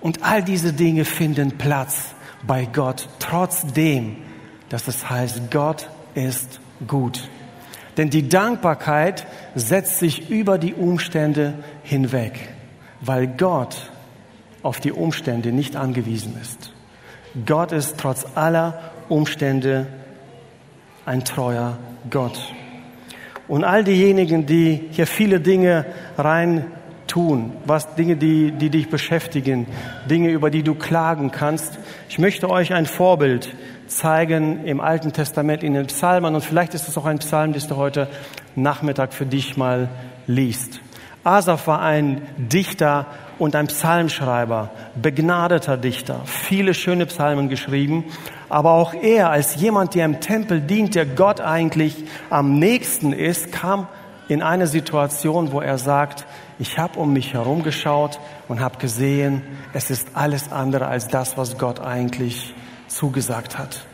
Und 0.00 0.22
all 0.22 0.44
diese 0.44 0.72
Dinge 0.72 1.04
finden 1.04 1.58
Platz 1.58 2.14
bei 2.46 2.64
Gott, 2.64 3.08
trotzdem, 3.18 4.16
dass 4.68 4.86
es 4.86 5.10
heißt, 5.10 5.50
Gott 5.50 5.88
ist 6.14 6.60
gut. 6.86 7.28
Denn 7.96 8.08
die 8.08 8.28
Dankbarkeit 8.28 9.26
setzt 9.56 9.98
sich 9.98 10.30
über 10.30 10.58
die 10.58 10.74
Umstände 10.74 11.54
hinweg. 11.82 12.50
weil 13.00 13.26
Gott 13.26 13.90
auf 14.66 14.80
die 14.80 14.92
Umstände 14.92 15.52
nicht 15.52 15.76
angewiesen 15.76 16.36
ist. 16.42 16.72
Gott 17.46 17.72
ist 17.72 17.98
trotz 17.98 18.26
aller 18.34 18.80
Umstände 19.08 19.86
ein 21.04 21.24
treuer 21.24 21.78
Gott. 22.10 22.52
Und 23.46 23.62
all 23.62 23.84
diejenigen, 23.84 24.46
die 24.46 24.88
hier 24.90 25.06
viele 25.06 25.38
Dinge 25.38 25.86
rein 26.18 26.64
tun, 27.06 27.52
was 27.64 27.94
Dinge, 27.94 28.16
die, 28.16 28.50
die 28.50 28.70
dich 28.70 28.90
beschäftigen, 28.90 29.66
Dinge, 30.10 30.30
über 30.30 30.50
die 30.50 30.64
du 30.64 30.74
klagen 30.74 31.30
kannst. 31.30 31.78
Ich 32.08 32.18
möchte 32.18 32.50
euch 32.50 32.74
ein 32.74 32.86
Vorbild 32.86 33.54
zeigen 33.86 34.64
im 34.64 34.80
Alten 34.80 35.12
Testament 35.12 35.62
in 35.62 35.74
den 35.74 35.86
Psalmen 35.86 36.34
und 36.34 36.44
vielleicht 36.44 36.74
ist 36.74 36.88
es 36.88 36.98
auch 36.98 37.06
ein 37.06 37.20
Psalm, 37.20 37.52
den 37.52 37.62
du 37.68 37.76
heute 37.76 38.08
Nachmittag 38.56 39.14
für 39.14 39.26
dich 39.26 39.56
mal 39.56 39.88
liest. 40.26 40.80
Asaf 41.22 41.68
war 41.68 41.82
ein 41.82 42.22
Dichter 42.36 43.06
und 43.38 43.54
ein 43.54 43.66
Psalmschreiber, 43.66 44.70
begnadeter 44.94 45.76
Dichter, 45.76 46.20
viele 46.24 46.74
schöne 46.74 47.06
Psalmen 47.06 47.48
geschrieben, 47.48 48.04
aber 48.48 48.72
auch 48.72 48.94
er 48.94 49.30
als 49.30 49.56
jemand, 49.56 49.94
der 49.94 50.04
im 50.04 50.20
Tempel 50.20 50.60
dient, 50.60 50.94
der 50.94 51.06
Gott 51.06 51.40
eigentlich 51.40 52.04
am 52.30 52.58
nächsten 52.58 53.12
ist, 53.12 53.52
kam 53.52 53.88
in 54.28 54.42
eine 54.42 54.66
Situation, 54.66 55.52
wo 55.52 55.60
er 55.60 55.78
sagt, 55.78 56.26
ich 56.58 56.78
habe 56.78 56.98
um 56.98 57.12
mich 57.12 57.34
herum 57.34 57.62
geschaut 57.62 58.18
und 58.48 58.60
habe 58.60 58.78
gesehen, 58.78 59.42
es 59.72 59.90
ist 59.90 60.08
alles 60.14 60.50
andere 60.50 60.86
als 60.86 61.08
das, 61.08 61.36
was 61.36 61.58
Gott 61.58 61.80
eigentlich 61.80 62.54
zugesagt 62.88 63.58
hat. 63.58 63.86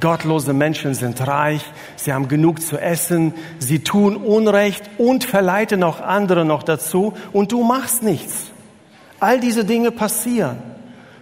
Gottlose 0.00 0.52
Menschen 0.52 0.94
sind 0.94 1.24
reich, 1.26 1.62
sie 1.94 2.12
haben 2.12 2.26
genug 2.28 2.60
zu 2.60 2.76
essen, 2.76 3.34
sie 3.58 3.80
tun 3.80 4.16
Unrecht 4.16 4.90
und 4.98 5.24
verleiten 5.24 5.82
auch 5.84 6.00
andere 6.00 6.44
noch 6.44 6.64
dazu 6.64 7.12
und 7.32 7.52
du 7.52 7.62
machst 7.62 8.02
nichts. 8.02 8.50
All 9.20 9.40
diese 9.40 9.64
Dinge 9.64 9.90
passieren. 9.90 10.58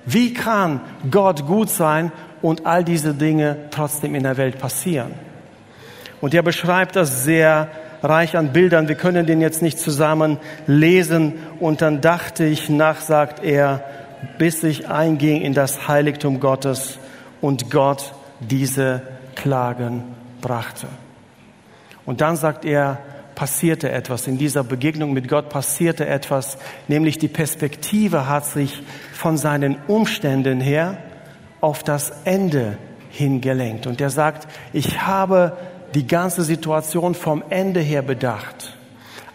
Wie 0.07 0.35
kann 0.35 0.81
Gott 1.11 1.47
gut 1.47 1.71
sein 1.71 2.13
und 2.43 2.67
all 2.67 2.85
diese 2.85 3.15
Dinge 3.15 3.57
trotzdem 3.71 4.15
in 4.15 4.23
der 4.23 4.37
Welt 4.37 4.59
passieren? 4.59 5.13
Und 6.21 6.35
er 6.35 6.43
beschreibt 6.43 6.97
das 6.97 7.25
sehr 7.25 7.69
reich 8.03 8.37
an 8.37 8.53
Bildern. 8.53 8.89
Wir 8.89 8.95
können 8.97 9.27
den 9.27 9.41
jetzt 9.41 9.63
nicht 9.63 9.79
zusammen 9.79 10.39
lesen. 10.67 11.35
Und 11.59 11.83
dann 11.83 12.01
dachte 12.01 12.45
ich 12.45 12.69
nach, 12.69 13.01
sagt 13.01 13.43
er, 13.43 13.85
bis 14.39 14.63
ich 14.63 14.89
einging 14.89 15.43
in 15.43 15.55
das 15.55 15.89
Heiligtum 15.89 16.41
Gottes 16.41 16.99
und 17.41 17.71
Gott 17.71 18.15
diese 18.41 19.03
Klagen 19.35 20.03
brachte. 20.41 20.87
Und 22.07 22.21
dann 22.21 22.37
sagt 22.37 22.65
er, 22.65 22.99
passierte 23.35 23.91
etwas. 23.91 24.27
In 24.27 24.39
dieser 24.39 24.65
Begegnung 24.65 25.13
mit 25.13 25.29
Gott 25.29 25.49
passierte 25.49 26.07
etwas, 26.07 26.59
nämlich 26.89 27.19
die 27.19 27.29
Perspektive 27.29 28.29
hat 28.29 28.47
sich 28.47 28.83
von 29.13 29.37
seinen 29.37 29.77
Umständen 29.87 30.61
her 30.61 30.99
auf 31.61 31.83
das 31.83 32.13
Ende 32.25 32.79
hingelenkt. 33.11 33.87
Und 33.87 34.01
er 34.01 34.11
sagt, 34.11 34.49
ich 34.73 35.03
habe 35.03 35.57
die 35.95 36.07
ganze 36.07 36.43
Situation 36.43 37.15
vom 37.15 37.43
Ende 37.51 37.81
her 37.81 38.03
bedacht. 38.03 38.77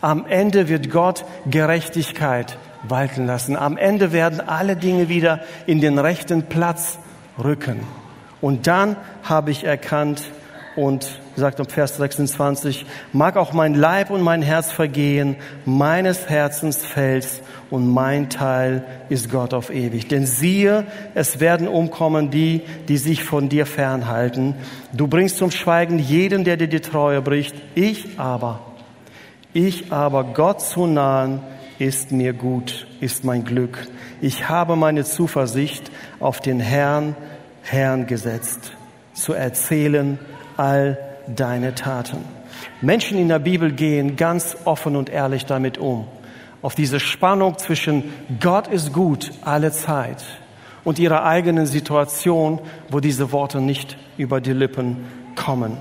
Am 0.01 0.25
Ende 0.25 0.69
wird 0.69 0.89
Gott 0.89 1.25
Gerechtigkeit 1.49 2.57
walten 2.83 3.25
lassen. 3.25 3.55
Am 3.55 3.77
Ende 3.77 4.12
werden 4.12 4.41
alle 4.41 4.75
Dinge 4.75 5.09
wieder 5.09 5.41
in 5.65 5.81
den 5.81 5.97
rechten 5.97 6.43
Platz 6.43 6.99
rücken. 7.41 7.79
Und 8.41 8.67
dann 8.67 8.95
habe 9.23 9.51
ich 9.51 9.65
erkannt 9.65 10.23
und 10.75 11.19
sagt 11.39 11.60
im 11.60 11.65
Vers 11.65 11.97
26, 11.97 12.86
mag 13.13 13.38
auch 13.38 13.54
mein 13.54 13.73
Leib 13.73 14.12
und 14.12 14.21
mein 14.21 14.41
Herz 14.41 14.71
vergehen, 14.71 15.36
meines 15.65 16.30
Herzens 16.30 16.86
Fels 16.86 17.41
und 17.69 17.88
mein 17.88 18.30
Teil 18.30 18.84
ist 19.10 19.32
Gott 19.32 19.54
auf 19.54 19.69
ewig. 19.69 20.08
Denn 20.08 20.25
siehe, 20.25 20.86
es 21.15 21.39
werden 21.39 21.67
umkommen 21.67 22.30
die, 22.30 22.62
die 22.88 22.97
sich 22.97 23.23
von 23.23 23.49
dir 23.49 23.65
fernhalten. 23.65 24.56
Du 24.93 25.08
bringst 25.08 25.38
zum 25.38 25.52
Schweigen 25.52 25.99
jeden, 25.99 26.43
der 26.43 26.58
dir 26.58 26.67
die 26.67 26.82
Treue 26.82 27.21
bricht. 27.21 27.56
Ich 27.75 28.19
aber, 28.19 28.60
ich 29.54 29.91
aber 29.91 30.23
Gott 30.23 30.62
zu 30.62 30.86
nahen, 30.86 31.41
ist 31.80 32.12
mir 32.12 32.34
gut, 32.34 32.88
ist 32.99 33.23
mein 33.23 33.45
Glück. 33.45 33.88
Ich 34.21 34.49
habe 34.49 34.75
meine 34.75 35.06
Zuversicht 35.06 35.91
auf 36.19 36.41
den 36.41 36.60
Herrn, 36.60 37.15
Herrn 37.63 38.06
gesetzt, 38.06 38.73
zu 39.13 39.34
erzählen 39.34 40.19
all 40.58 40.97
deine 41.36 41.76
Taten. 41.76 42.24
Menschen 42.82 43.18
in 43.18 43.30
der 43.30 43.39
Bibel 43.39 43.72
gehen 43.72 44.15
ganz 44.15 44.58
offen 44.65 44.96
und 44.96 45.10
ehrlich 45.10 45.46
damit 45.46 45.78
um. 45.78 46.08
Auf 46.62 46.76
diese 46.76 47.00
Spannung 47.00 47.58
zwischen 47.58 48.12
Gott 48.39 48.68
ist 48.68 48.92
gut 48.92 49.32
alle 49.44 49.72
Zeit 49.72 50.24
und 50.84 51.00
ihrer 51.00 51.24
eigenen 51.24 51.65
Situation, 51.65 52.60
wo 52.89 53.00
diese 53.00 53.32
Worte 53.32 53.62
nicht 53.62 53.98
über 54.18 54.42
die 54.42 54.54
Lippen 54.54 55.06
kommen. 55.36 55.78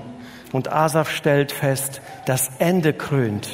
Und 0.51 0.71
Asaf 0.71 1.11
stellt 1.11 1.51
fest, 1.51 2.01
das 2.25 2.49
Ende 2.59 2.93
krönt. 2.93 3.49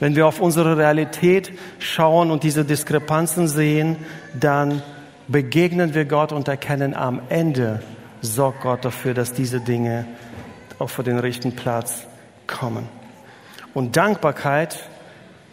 Wenn 0.00 0.14
wir 0.14 0.26
auf 0.26 0.40
unsere 0.40 0.76
Realität 0.76 1.52
schauen 1.78 2.30
und 2.30 2.44
diese 2.44 2.64
Diskrepanzen 2.64 3.48
sehen, 3.48 3.96
dann 4.38 4.82
begegnen 5.26 5.94
wir 5.94 6.04
Gott 6.04 6.32
und 6.32 6.46
erkennen 6.46 6.94
am 6.94 7.20
Ende 7.30 7.80
sorgt 8.20 8.62
Gott 8.62 8.84
dafür, 8.84 9.14
dass 9.14 9.32
diese 9.32 9.60
Dinge 9.60 10.06
auch 10.78 10.90
vor 10.90 11.04
den 11.04 11.18
richtigen 11.18 11.56
Platz 11.56 12.06
kommen. 12.46 12.88
Und 13.74 13.96
Dankbarkeit, 13.96 14.78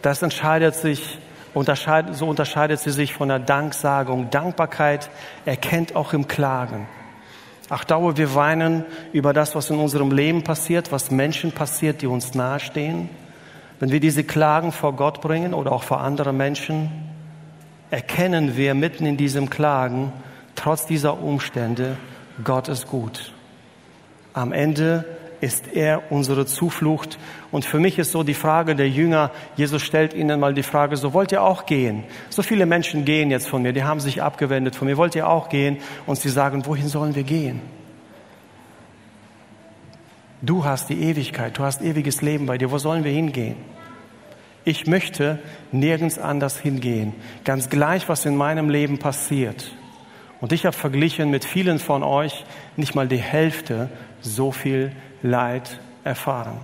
das 0.02 0.22
entscheidet 0.22 0.74
sich, 0.74 1.18
unterscheidet, 1.54 2.14
so 2.16 2.28
unterscheidet 2.28 2.80
sie 2.80 2.90
sich 2.90 3.12
von 3.12 3.28
der 3.28 3.38
Danksagung. 3.38 4.30
Dankbarkeit 4.30 5.10
erkennt 5.44 5.94
auch 5.96 6.12
im 6.12 6.28
Klagen. 6.28 6.88
Ach, 7.68 7.84
dauer 7.84 8.16
wir 8.16 8.34
weinen 8.34 8.84
über 9.12 9.32
das, 9.32 9.54
was 9.54 9.70
in 9.70 9.78
unserem 9.78 10.12
Leben 10.12 10.44
passiert, 10.44 10.92
was 10.92 11.10
Menschen 11.10 11.52
passiert, 11.52 12.00
die 12.02 12.06
uns 12.06 12.34
nahestehen. 12.34 13.08
Wenn 13.80 13.90
wir 13.90 14.00
diese 14.00 14.22
Klagen 14.22 14.70
vor 14.70 14.94
Gott 14.94 15.20
bringen 15.20 15.52
oder 15.52 15.72
auch 15.72 15.82
vor 15.82 16.00
andere 16.00 16.32
Menschen, 16.32 16.90
erkennen 17.90 18.56
wir 18.56 18.74
mitten 18.74 19.04
in 19.04 19.16
diesem 19.16 19.50
Klagen, 19.50 20.12
trotz 20.54 20.86
dieser 20.86 21.20
Umstände, 21.20 21.96
Gott 22.44 22.68
ist 22.68 22.86
gut. 22.86 23.32
Am 24.36 24.52
Ende 24.52 25.06
ist 25.40 25.66
er 25.72 26.12
unsere 26.12 26.44
Zuflucht. 26.44 27.18
Und 27.50 27.64
für 27.64 27.78
mich 27.78 27.98
ist 27.98 28.12
so 28.12 28.22
die 28.22 28.34
Frage 28.34 28.76
der 28.76 28.90
Jünger, 28.90 29.30
Jesus 29.56 29.80
stellt 29.80 30.12
ihnen 30.12 30.38
mal 30.38 30.52
die 30.52 30.62
Frage, 30.62 30.98
so 30.98 31.14
wollt 31.14 31.32
ihr 31.32 31.42
auch 31.42 31.64
gehen? 31.64 32.04
So 32.28 32.42
viele 32.42 32.66
Menschen 32.66 33.06
gehen 33.06 33.30
jetzt 33.30 33.48
von 33.48 33.62
mir, 33.62 33.72
die 33.72 33.82
haben 33.82 33.98
sich 33.98 34.22
abgewendet 34.22 34.76
von 34.76 34.88
mir, 34.88 34.98
wollt 34.98 35.14
ihr 35.14 35.26
auch 35.26 35.48
gehen? 35.48 35.78
Und 36.04 36.18
sie 36.18 36.28
sagen, 36.28 36.66
wohin 36.66 36.88
sollen 36.88 37.14
wir 37.14 37.22
gehen? 37.22 37.62
Du 40.42 40.66
hast 40.66 40.90
die 40.90 41.00
Ewigkeit, 41.02 41.56
du 41.56 41.62
hast 41.62 41.80
ewiges 41.80 42.20
Leben 42.20 42.44
bei 42.44 42.58
dir, 42.58 42.70
wo 42.70 42.76
sollen 42.76 43.04
wir 43.04 43.12
hingehen? 43.12 43.56
Ich 44.64 44.86
möchte 44.86 45.38
nirgends 45.72 46.18
anders 46.18 46.58
hingehen, 46.58 47.14
ganz 47.44 47.70
gleich, 47.70 48.06
was 48.10 48.26
in 48.26 48.36
meinem 48.36 48.68
Leben 48.68 48.98
passiert. 48.98 49.72
Und 50.40 50.52
ich 50.52 50.66
habe 50.66 50.76
verglichen 50.76 51.30
mit 51.30 51.44
vielen 51.44 51.78
von 51.78 52.02
euch 52.02 52.44
nicht 52.76 52.94
mal 52.94 53.08
die 53.08 53.16
Hälfte 53.16 53.88
so 54.20 54.52
viel 54.52 54.92
Leid 55.22 55.78
erfahren. 56.04 56.58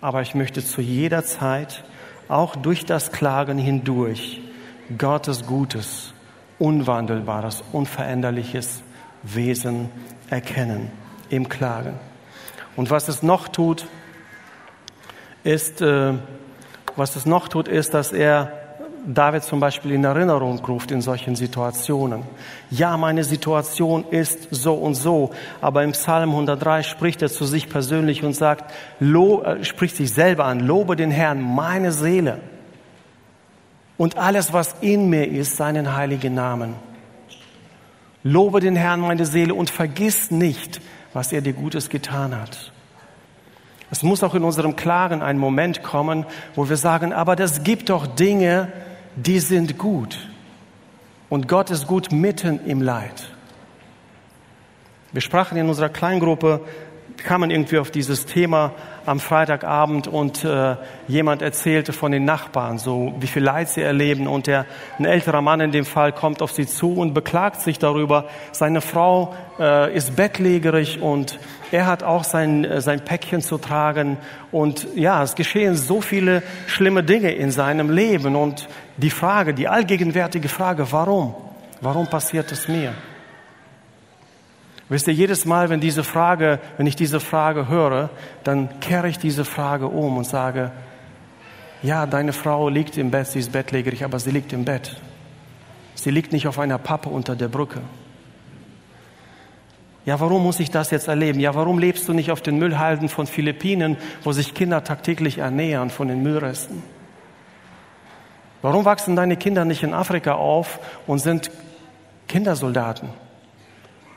Aber 0.00 0.22
ich 0.22 0.34
möchte 0.34 0.64
zu 0.64 0.80
jeder 0.80 1.24
Zeit, 1.24 1.84
auch 2.28 2.56
durch 2.56 2.86
das 2.86 3.12
Klagen 3.12 3.58
hindurch, 3.58 4.40
Gottes 4.96 5.46
Gutes, 5.46 6.14
unwandelbares, 6.58 7.62
unveränderliches 7.72 8.82
Wesen 9.22 9.90
erkennen 10.28 10.90
im 11.28 11.48
Klagen. 11.48 11.94
Und 12.76 12.90
was 12.90 13.08
es 13.08 13.22
noch 13.22 13.48
tut, 13.48 13.86
ist, 15.44 15.80
äh, 15.80 16.14
was 16.96 17.16
es 17.16 17.26
noch 17.26 17.48
tut, 17.48 17.68
ist, 17.68 17.94
dass 17.94 18.12
er 18.12 18.59
David 19.06 19.42
zum 19.44 19.60
Beispiel 19.60 19.92
in 19.92 20.04
Erinnerung 20.04 20.58
ruft 20.64 20.90
in 20.90 21.00
solchen 21.00 21.36
Situationen. 21.36 22.22
Ja, 22.70 22.96
meine 22.96 23.24
Situation 23.24 24.04
ist 24.10 24.48
so 24.50 24.74
und 24.74 24.94
so, 24.94 25.30
aber 25.60 25.84
im 25.84 25.92
Psalm 25.92 26.30
103 26.30 26.82
spricht 26.82 27.22
er 27.22 27.28
zu 27.28 27.44
sich 27.44 27.68
persönlich 27.68 28.24
und 28.24 28.34
sagt, 28.34 28.72
lo, 28.98 29.42
äh, 29.42 29.64
spricht 29.64 29.96
sich 29.96 30.12
selber 30.12 30.44
an, 30.44 30.60
lobe 30.60 30.96
den 30.96 31.10
Herrn, 31.10 31.40
meine 31.40 31.92
Seele 31.92 32.38
und 33.96 34.16
alles, 34.16 34.52
was 34.52 34.76
in 34.80 35.10
mir 35.10 35.28
ist, 35.28 35.56
seinen 35.56 35.94
heiligen 35.94 36.34
Namen. 36.34 36.74
Lobe 38.22 38.60
den 38.60 38.76
Herrn, 38.76 39.00
meine 39.00 39.26
Seele, 39.26 39.54
und 39.54 39.70
vergiss 39.70 40.30
nicht, 40.30 40.80
was 41.12 41.32
er 41.32 41.40
dir 41.40 41.54
Gutes 41.54 41.88
getan 41.88 42.34
hat. 42.34 42.72
Es 43.90 44.02
muss 44.02 44.22
auch 44.22 44.34
in 44.34 44.44
unserem 44.44 44.76
Klagen 44.76 45.20
ein 45.20 45.38
Moment 45.38 45.82
kommen, 45.82 46.24
wo 46.54 46.68
wir 46.68 46.76
sagen, 46.76 47.12
aber 47.12 47.34
das 47.34 47.64
gibt 47.64 47.90
doch 47.90 48.06
Dinge, 48.06 48.68
die 49.16 49.40
sind 49.40 49.78
gut. 49.78 50.18
Und 51.28 51.48
Gott 51.48 51.70
ist 51.70 51.86
gut 51.86 52.12
mitten 52.12 52.64
im 52.66 52.82
Leid. 52.82 53.30
Wir 55.12 55.20
sprachen 55.20 55.56
in 55.58 55.68
unserer 55.68 55.88
Kleingruppe 55.88 56.60
kamen 57.24 57.50
irgendwie 57.50 57.78
auf 57.78 57.90
dieses 57.90 58.26
Thema 58.26 58.72
am 59.06 59.20
Freitagabend 59.20 60.06
und 60.06 60.44
äh, 60.44 60.76
jemand 61.08 61.42
erzählte 61.42 61.92
von 61.92 62.12
den 62.12 62.24
Nachbarn, 62.24 62.78
so 62.78 63.14
wie 63.18 63.26
viel 63.26 63.42
Leid 63.42 63.68
sie 63.68 63.82
erleben 63.82 64.26
und 64.26 64.46
der 64.46 64.66
ein 64.98 65.04
älterer 65.04 65.40
Mann 65.40 65.60
in 65.60 65.72
dem 65.72 65.84
Fall 65.84 66.12
kommt 66.12 66.42
auf 66.42 66.52
sie 66.52 66.66
zu 66.66 66.94
und 66.94 67.14
beklagt 67.14 67.60
sich 67.60 67.78
darüber. 67.78 68.26
Seine 68.52 68.80
Frau 68.80 69.34
äh, 69.58 69.94
ist 69.94 70.16
bettlägerig 70.16 71.00
und 71.00 71.38
er 71.72 71.86
hat 71.86 72.02
auch 72.02 72.24
sein 72.24 72.64
äh, 72.64 72.80
sein 72.80 73.04
Päckchen 73.04 73.42
zu 73.42 73.58
tragen 73.58 74.18
und 74.52 74.86
ja, 74.94 75.22
es 75.22 75.34
geschehen 75.34 75.76
so 75.76 76.00
viele 76.00 76.42
schlimme 76.66 77.02
Dinge 77.02 77.32
in 77.32 77.50
seinem 77.50 77.90
Leben 77.90 78.36
und 78.36 78.68
die 79.00 79.10
Frage, 79.10 79.54
die 79.54 79.68
allgegenwärtige 79.68 80.48
Frage, 80.48 80.90
warum? 80.92 81.34
Warum 81.80 82.06
passiert 82.08 82.52
es 82.52 82.68
mir? 82.68 82.94
Wisst 84.88 85.06
ihr, 85.06 85.14
jedes 85.14 85.44
Mal, 85.44 85.70
wenn 85.70 85.80
diese 85.80 86.02
Frage, 86.02 86.58
wenn 86.76 86.86
ich 86.86 86.96
diese 86.96 87.20
Frage 87.20 87.68
höre, 87.68 88.10
dann 88.42 88.80
kehre 88.80 89.08
ich 89.08 89.18
diese 89.18 89.44
Frage 89.44 89.86
um 89.86 90.16
und 90.16 90.24
sage, 90.24 90.72
ja, 91.82 92.06
deine 92.06 92.32
Frau 92.32 92.68
liegt 92.68 92.98
im 92.98 93.10
Bett, 93.10 93.28
sie 93.28 93.38
ist 93.38 93.52
bettlägerig, 93.52 94.04
aber 94.04 94.18
sie 94.18 94.32
liegt 94.32 94.52
im 94.52 94.64
Bett. 94.64 95.00
Sie 95.94 96.10
liegt 96.10 96.32
nicht 96.32 96.46
auf 96.48 96.58
einer 96.58 96.78
Pappe 96.78 97.08
unter 97.08 97.36
der 97.36 97.48
Brücke. 97.48 97.80
Ja, 100.04 100.18
warum 100.18 100.42
muss 100.42 100.58
ich 100.60 100.70
das 100.70 100.90
jetzt 100.90 101.08
erleben? 101.08 101.40
Ja, 101.40 101.54
warum 101.54 101.78
lebst 101.78 102.08
du 102.08 102.12
nicht 102.12 102.32
auf 102.32 102.40
den 102.40 102.58
Müllhalden 102.58 103.08
von 103.08 103.26
Philippinen, 103.26 103.96
wo 104.24 104.32
sich 104.32 104.54
Kinder 104.54 104.82
tagtäglich 104.82 105.38
ernähren 105.38 105.90
von 105.90 106.08
den 106.08 106.22
Müllresten? 106.22 106.82
Warum 108.62 108.84
wachsen 108.84 109.16
deine 109.16 109.36
Kinder 109.36 109.64
nicht 109.64 109.82
in 109.82 109.94
Afrika 109.94 110.34
auf 110.34 110.80
und 111.06 111.18
sind 111.18 111.50
Kindersoldaten? 112.28 113.08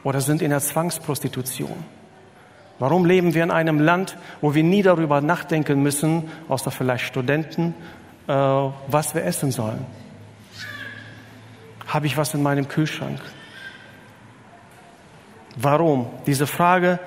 oder 0.03 0.21
sind 0.21 0.41
in 0.41 0.49
der 0.49 0.60
Zwangsprostitution? 0.60 1.84
Warum 2.79 3.06
leben 3.06 3.34
wir 3.34 3.43
in 3.43 3.51
einem 3.51 3.79
Land, 3.79 4.17
wo 4.41 4.53
wir 4.53 4.63
nie 4.63 4.82
darüber 4.82 5.21
nachdenken 5.21 5.82
müssen, 5.82 6.29
außer 6.49 6.71
vielleicht 6.71 7.06
Studenten, 7.06 7.73
äh, 8.27 8.34
was 8.34 9.15
wir 9.15 9.23
essen 9.23 9.51
sollen? 9.51 9.86
Habe 11.88 12.08
ich 12.08 12.17
was 12.17 12.34
in 12.34 12.43
meinem 12.43 12.67
Kühlschrank? 12.67 13.19
Warum? 15.56 16.08
Diese 16.25 16.47
Frage 16.47 16.99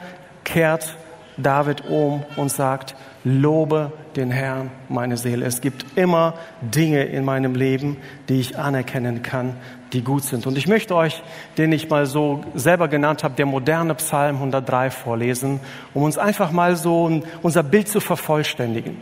kehrt 0.44 0.96
David 1.36 1.84
um 1.88 2.22
und 2.36 2.50
sagt, 2.50 2.94
lobe 3.26 3.90
den 4.14 4.30
Herrn, 4.30 4.70
meine 4.88 5.16
Seele. 5.16 5.46
Es 5.46 5.60
gibt 5.60 5.98
immer 5.98 6.34
Dinge 6.60 7.02
in 7.02 7.24
meinem 7.24 7.56
Leben, 7.56 7.96
die 8.28 8.38
ich 8.38 8.56
anerkennen 8.56 9.22
kann, 9.22 9.56
die 9.92 10.02
gut 10.02 10.22
sind. 10.22 10.46
Und 10.46 10.56
ich 10.56 10.68
möchte 10.68 10.94
euch, 10.94 11.24
den 11.58 11.72
ich 11.72 11.90
mal 11.90 12.06
so 12.06 12.44
selber 12.54 12.86
genannt 12.86 13.24
habe, 13.24 13.34
der 13.34 13.46
moderne 13.46 13.96
Psalm 13.96 14.36
103 14.36 14.90
vorlesen, 14.90 15.58
um 15.92 16.04
uns 16.04 16.18
einfach 16.18 16.52
mal 16.52 16.76
so 16.76 17.20
unser 17.42 17.64
Bild 17.64 17.88
zu 17.88 17.98
vervollständigen. 17.98 18.96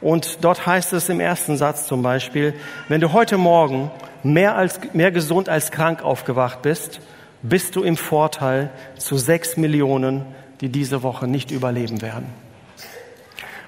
Und 0.00 0.44
dort 0.44 0.64
heißt 0.64 0.92
es 0.92 1.08
im 1.08 1.18
ersten 1.18 1.56
Satz 1.56 1.86
zum 1.88 2.02
Beispiel, 2.02 2.54
wenn 2.88 3.00
du 3.00 3.12
heute 3.12 3.38
Morgen 3.38 3.90
mehr 4.22 4.54
als, 4.54 4.78
mehr 4.92 5.10
gesund 5.10 5.48
als 5.48 5.72
krank 5.72 6.04
aufgewacht 6.04 6.62
bist, 6.62 7.00
bist 7.42 7.74
du 7.74 7.82
im 7.82 7.96
Vorteil 7.96 8.70
zu 8.96 9.16
sechs 9.18 9.56
Millionen, 9.56 10.24
die 10.60 10.68
diese 10.68 11.02
Woche 11.02 11.26
nicht 11.26 11.50
überleben 11.50 12.02
werden. 12.02 12.49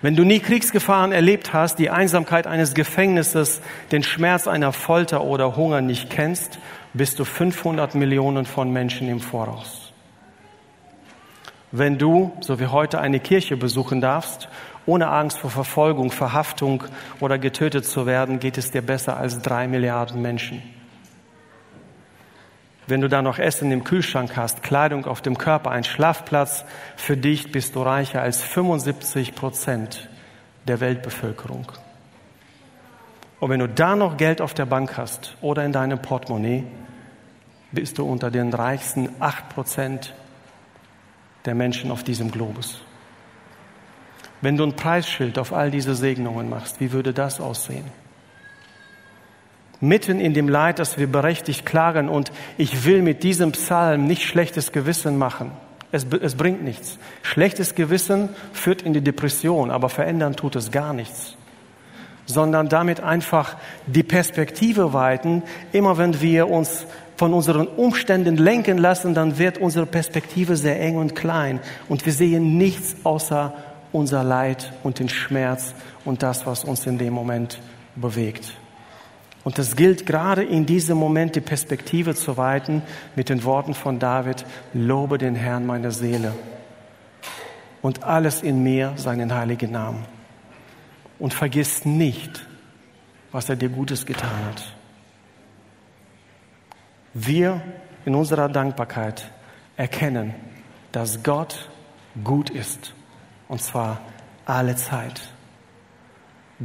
Wenn 0.02 0.16
du 0.16 0.24
nie 0.24 0.40
Kriegsgefahren 0.40 1.12
erlebt 1.12 1.52
hast, 1.52 1.78
die 1.78 1.88
Einsamkeit 1.88 2.48
eines 2.48 2.74
Gefängnisses, 2.74 3.62
den 3.92 4.02
Schmerz 4.02 4.48
einer 4.48 4.72
Folter 4.72 5.22
oder 5.22 5.54
Hunger 5.54 5.80
nicht 5.80 6.10
kennst, 6.10 6.58
bist 6.92 7.20
du 7.20 7.24
500 7.24 7.94
Millionen 7.94 8.44
von 8.44 8.72
Menschen 8.72 9.08
im 9.08 9.20
Voraus. 9.20 9.92
Wenn 11.70 11.98
du, 11.98 12.32
so 12.40 12.58
wie 12.58 12.66
heute, 12.66 13.00
eine 13.00 13.20
Kirche 13.20 13.56
besuchen 13.56 14.00
darfst, 14.00 14.48
ohne 14.86 15.06
Angst 15.06 15.38
vor 15.38 15.50
Verfolgung, 15.50 16.10
Verhaftung 16.10 16.82
oder 17.20 17.38
getötet 17.38 17.86
zu 17.86 18.04
werden, 18.04 18.40
geht 18.40 18.58
es 18.58 18.72
dir 18.72 18.82
besser 18.82 19.16
als 19.16 19.40
drei 19.40 19.68
Milliarden 19.68 20.20
Menschen. 20.20 20.62
Wenn 22.86 23.00
du 23.00 23.08
da 23.08 23.22
noch 23.22 23.38
Essen 23.38 23.70
im 23.70 23.84
Kühlschrank 23.84 24.36
hast, 24.36 24.62
Kleidung 24.62 25.04
auf 25.06 25.20
dem 25.20 25.38
Körper, 25.38 25.70
ein 25.70 25.84
Schlafplatz 25.84 26.64
für 26.96 27.16
dich, 27.16 27.52
bist 27.52 27.76
du 27.76 27.82
reicher 27.82 28.22
als 28.22 28.42
75 28.42 29.34
Prozent 29.34 30.08
der 30.66 30.80
Weltbevölkerung. 30.80 31.70
Und 33.38 33.50
wenn 33.50 33.60
du 33.60 33.68
da 33.68 33.96
noch 33.96 34.16
Geld 34.16 34.40
auf 34.40 34.54
der 34.54 34.66
Bank 34.66 34.96
hast 34.96 35.36
oder 35.40 35.64
in 35.64 35.72
deinem 35.72 36.00
Portemonnaie, 36.00 36.64
bist 37.72 37.98
du 37.98 38.04
unter 38.04 38.30
den 38.30 38.52
reichsten 38.52 39.08
8 39.20 39.48
Prozent 39.48 40.14
der 41.44 41.54
Menschen 41.54 41.90
auf 41.90 42.04
diesem 42.04 42.30
Globus. 42.30 42.82
Wenn 44.40 44.56
du 44.56 44.64
ein 44.64 44.74
Preisschild 44.74 45.38
auf 45.38 45.52
all 45.52 45.70
diese 45.70 45.94
Segnungen 45.94 46.50
machst, 46.50 46.80
wie 46.80 46.92
würde 46.92 47.12
das 47.12 47.40
aussehen? 47.40 47.84
Mitten 49.82 50.20
in 50.20 50.32
dem 50.32 50.48
Leid, 50.48 50.78
das 50.78 50.96
wir 50.96 51.08
berechtigt 51.08 51.66
klagen. 51.66 52.08
Und 52.08 52.32
ich 52.56 52.86
will 52.86 53.02
mit 53.02 53.22
diesem 53.22 53.52
Psalm 53.52 54.06
nicht 54.06 54.22
schlechtes 54.22 54.72
Gewissen 54.72 55.18
machen. 55.18 55.50
Es, 55.90 56.06
es 56.22 56.36
bringt 56.36 56.62
nichts. 56.62 56.98
Schlechtes 57.22 57.74
Gewissen 57.74 58.30
führt 58.52 58.80
in 58.82 58.94
die 58.94 59.02
Depression, 59.02 59.70
aber 59.70 59.90
verändern 59.90 60.36
tut 60.36 60.56
es 60.56 60.70
gar 60.70 60.94
nichts. 60.94 61.36
Sondern 62.24 62.68
damit 62.68 63.00
einfach 63.00 63.56
die 63.86 64.04
Perspektive 64.04 64.92
weiten. 64.92 65.42
Immer 65.72 65.98
wenn 65.98 66.20
wir 66.22 66.48
uns 66.48 66.86
von 67.16 67.34
unseren 67.34 67.66
Umständen 67.66 68.36
lenken 68.36 68.78
lassen, 68.78 69.14
dann 69.14 69.36
wird 69.36 69.58
unsere 69.58 69.86
Perspektive 69.86 70.56
sehr 70.56 70.80
eng 70.80 70.96
und 70.96 71.16
klein. 71.16 71.58
Und 71.88 72.06
wir 72.06 72.12
sehen 72.12 72.56
nichts 72.56 72.96
außer 73.02 73.52
unser 73.90 74.22
Leid 74.22 74.72
und 74.84 75.00
den 75.00 75.08
Schmerz 75.08 75.74
und 76.04 76.22
das, 76.22 76.46
was 76.46 76.62
uns 76.62 76.86
in 76.86 76.98
dem 76.98 77.12
Moment 77.12 77.60
bewegt. 77.96 78.61
Und 79.44 79.58
es 79.58 79.74
gilt 79.74 80.06
gerade 80.06 80.44
in 80.44 80.66
diesem 80.66 80.96
Moment 80.98 81.34
die 81.34 81.40
Perspektive 81.40 82.14
zu 82.14 82.36
weiten 82.36 82.82
mit 83.16 83.28
den 83.28 83.42
Worten 83.44 83.74
von 83.74 83.98
David, 83.98 84.44
lobe 84.72 85.18
den 85.18 85.34
Herrn 85.34 85.66
meine 85.66 85.90
Seele 85.90 86.32
und 87.80 88.04
alles 88.04 88.42
in 88.42 88.62
mir 88.62 88.92
seinen 88.96 89.34
heiligen 89.34 89.72
Namen. 89.72 90.04
Und 91.18 91.34
vergiss 91.34 91.84
nicht, 91.84 92.46
was 93.32 93.48
er 93.48 93.56
dir 93.56 93.68
Gutes 93.68 94.06
getan 94.06 94.44
hat. 94.46 94.74
Wir 97.14 97.60
in 98.04 98.14
unserer 98.14 98.48
Dankbarkeit 98.48 99.30
erkennen, 99.76 100.34
dass 100.92 101.22
Gott 101.22 101.68
gut 102.22 102.50
ist. 102.50 102.94
Und 103.48 103.60
zwar 103.60 104.00
alle 104.44 104.76
Zeit. 104.76 105.20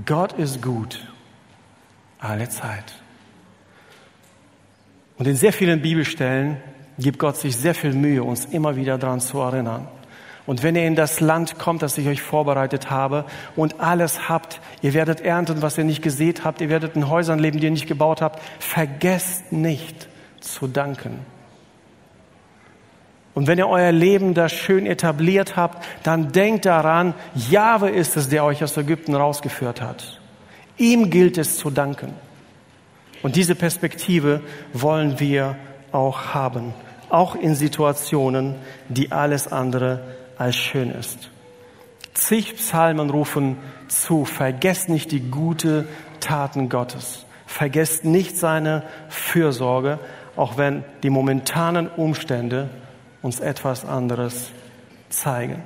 Gott 0.06 0.34
ist 0.34 0.62
gut 0.62 1.08
alle 2.20 2.50
Zeit. 2.50 2.96
Und 5.18 5.28
in 5.28 5.36
sehr 5.36 5.54
vielen 5.54 5.82
Bibelstellen 5.82 6.58
gibt 6.98 7.20
Gott 7.20 7.38
sich 7.38 7.56
sehr 7.56 7.76
viel 7.76 7.94
Mühe, 7.94 8.24
uns 8.24 8.46
immer 8.46 8.76
wieder 8.76 8.98
daran 8.98 9.20
zu 9.20 9.40
erinnern. 9.40 9.88
Und 10.46 10.64
wenn 10.64 10.76
ihr 10.76 10.88
in 10.88 10.96
das 10.96 11.20
Land 11.20 11.60
kommt, 11.60 11.82
das 11.82 11.98
ich 11.98 12.08
euch 12.08 12.22
vorbereitet 12.22 12.90
habe 12.90 13.26
und 13.56 13.82
alles 13.82 14.30
habt, 14.30 14.62
ihr 14.82 14.94
werdet 14.94 15.20
ernten, 15.20 15.62
was 15.62 15.78
ihr 15.78 15.84
nicht 15.84 16.02
gesät 16.02 16.46
habt, 16.46 16.62
ihr 16.62 16.70
werdet 16.70 16.96
in 16.96 17.10
Häusern 17.10 17.38
leben, 17.38 17.60
die 17.60 17.66
ihr 17.66 17.72
nicht 17.72 17.88
gebaut 17.88 18.22
habt, 18.22 18.42
vergesst 18.60 19.52
nicht 19.52 20.08
zu 20.40 20.68
danken. 20.68 21.20
Und 23.34 23.46
wenn 23.46 23.58
ihr 23.58 23.68
euer 23.68 23.92
Leben 23.92 24.34
da 24.34 24.48
schön 24.48 24.86
etabliert 24.88 25.58
habt, 25.58 25.86
dann 26.04 26.32
denkt 26.32 26.66
daran, 26.66 27.14
Jahwe 27.36 27.90
ist 27.90 28.16
es, 28.16 28.30
der 28.30 28.46
euch 28.46 28.64
aus 28.64 28.78
Ägypten 28.78 29.14
rausgeführt 29.14 29.82
hat. 29.82 30.17
Ihm 30.78 31.10
gilt 31.10 31.38
es 31.38 31.58
zu 31.58 31.70
danken. 31.70 32.14
Und 33.24 33.36
diese 33.36 33.56
Perspektive 33.56 34.42
wollen 34.74 35.20
wir 35.20 35.56
auch 35.92 36.34
haben, 36.34 36.74
auch 37.10 37.36
in 37.36 37.56
Situationen, 37.56 38.56
die 38.90 39.12
alles 39.12 39.48
andere 39.48 40.02
als 40.38 40.56
schön 40.56 40.92
ist. 40.92 41.32
Zig 42.14 42.56
Psalmen 42.56 43.10
rufen 43.10 43.58
zu, 43.88 44.26
vergesst 44.26 44.90
nicht 44.90 45.12
die 45.12 45.32
gute 45.32 45.88
Taten 46.20 46.70
Gottes. 46.70 47.26
Vergesst 47.46 48.06
nicht 48.06 48.38
seine 48.38 48.84
Fürsorge, 49.10 50.00
auch 50.36 50.58
wenn 50.58 50.84
die 51.04 51.10
momentanen 51.10 51.88
Umstände 51.88 52.70
uns 53.22 53.40
etwas 53.40 53.86
anderes 53.86 54.52
zeigen. 55.10 55.64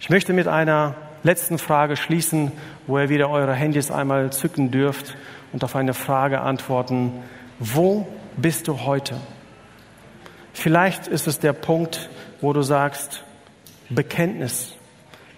Ich 0.00 0.10
möchte 0.10 0.32
mit 0.32 0.48
einer 0.48 0.94
letzten 1.22 1.58
Frage 1.58 1.96
schließen, 1.96 2.52
wo 2.86 2.98
ihr 2.98 3.08
wieder 3.08 3.30
eure 3.30 3.54
Handys 3.54 3.90
einmal 3.90 4.32
zücken 4.32 4.70
dürft 4.70 5.16
und 5.52 5.64
auf 5.64 5.76
eine 5.76 5.94
Frage 5.94 6.40
antworten. 6.40 7.12
Wo 7.58 8.06
bist 8.36 8.68
du 8.68 8.80
heute? 8.80 9.16
Vielleicht 10.52 11.06
ist 11.06 11.26
es 11.26 11.38
der 11.38 11.52
Punkt, 11.52 12.10
wo 12.40 12.52
du 12.52 12.62
sagst, 12.62 13.24
Bekenntnis. 13.88 14.74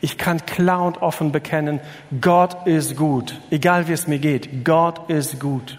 Ich 0.01 0.19
kann 0.19 0.45
klar 0.47 0.85
und 0.85 1.01
offen 1.01 1.33
bekennen, 1.33 1.81
Gott 2.21 2.67
ist 2.67 2.97
gut, 2.97 3.41
egal 3.51 3.89
wie 3.89 3.93
es 3.93 4.07
mir 4.07 4.19
geht. 4.19 4.65
Gott 4.65 5.09
ist 5.09 5.39
gut. 5.39 5.79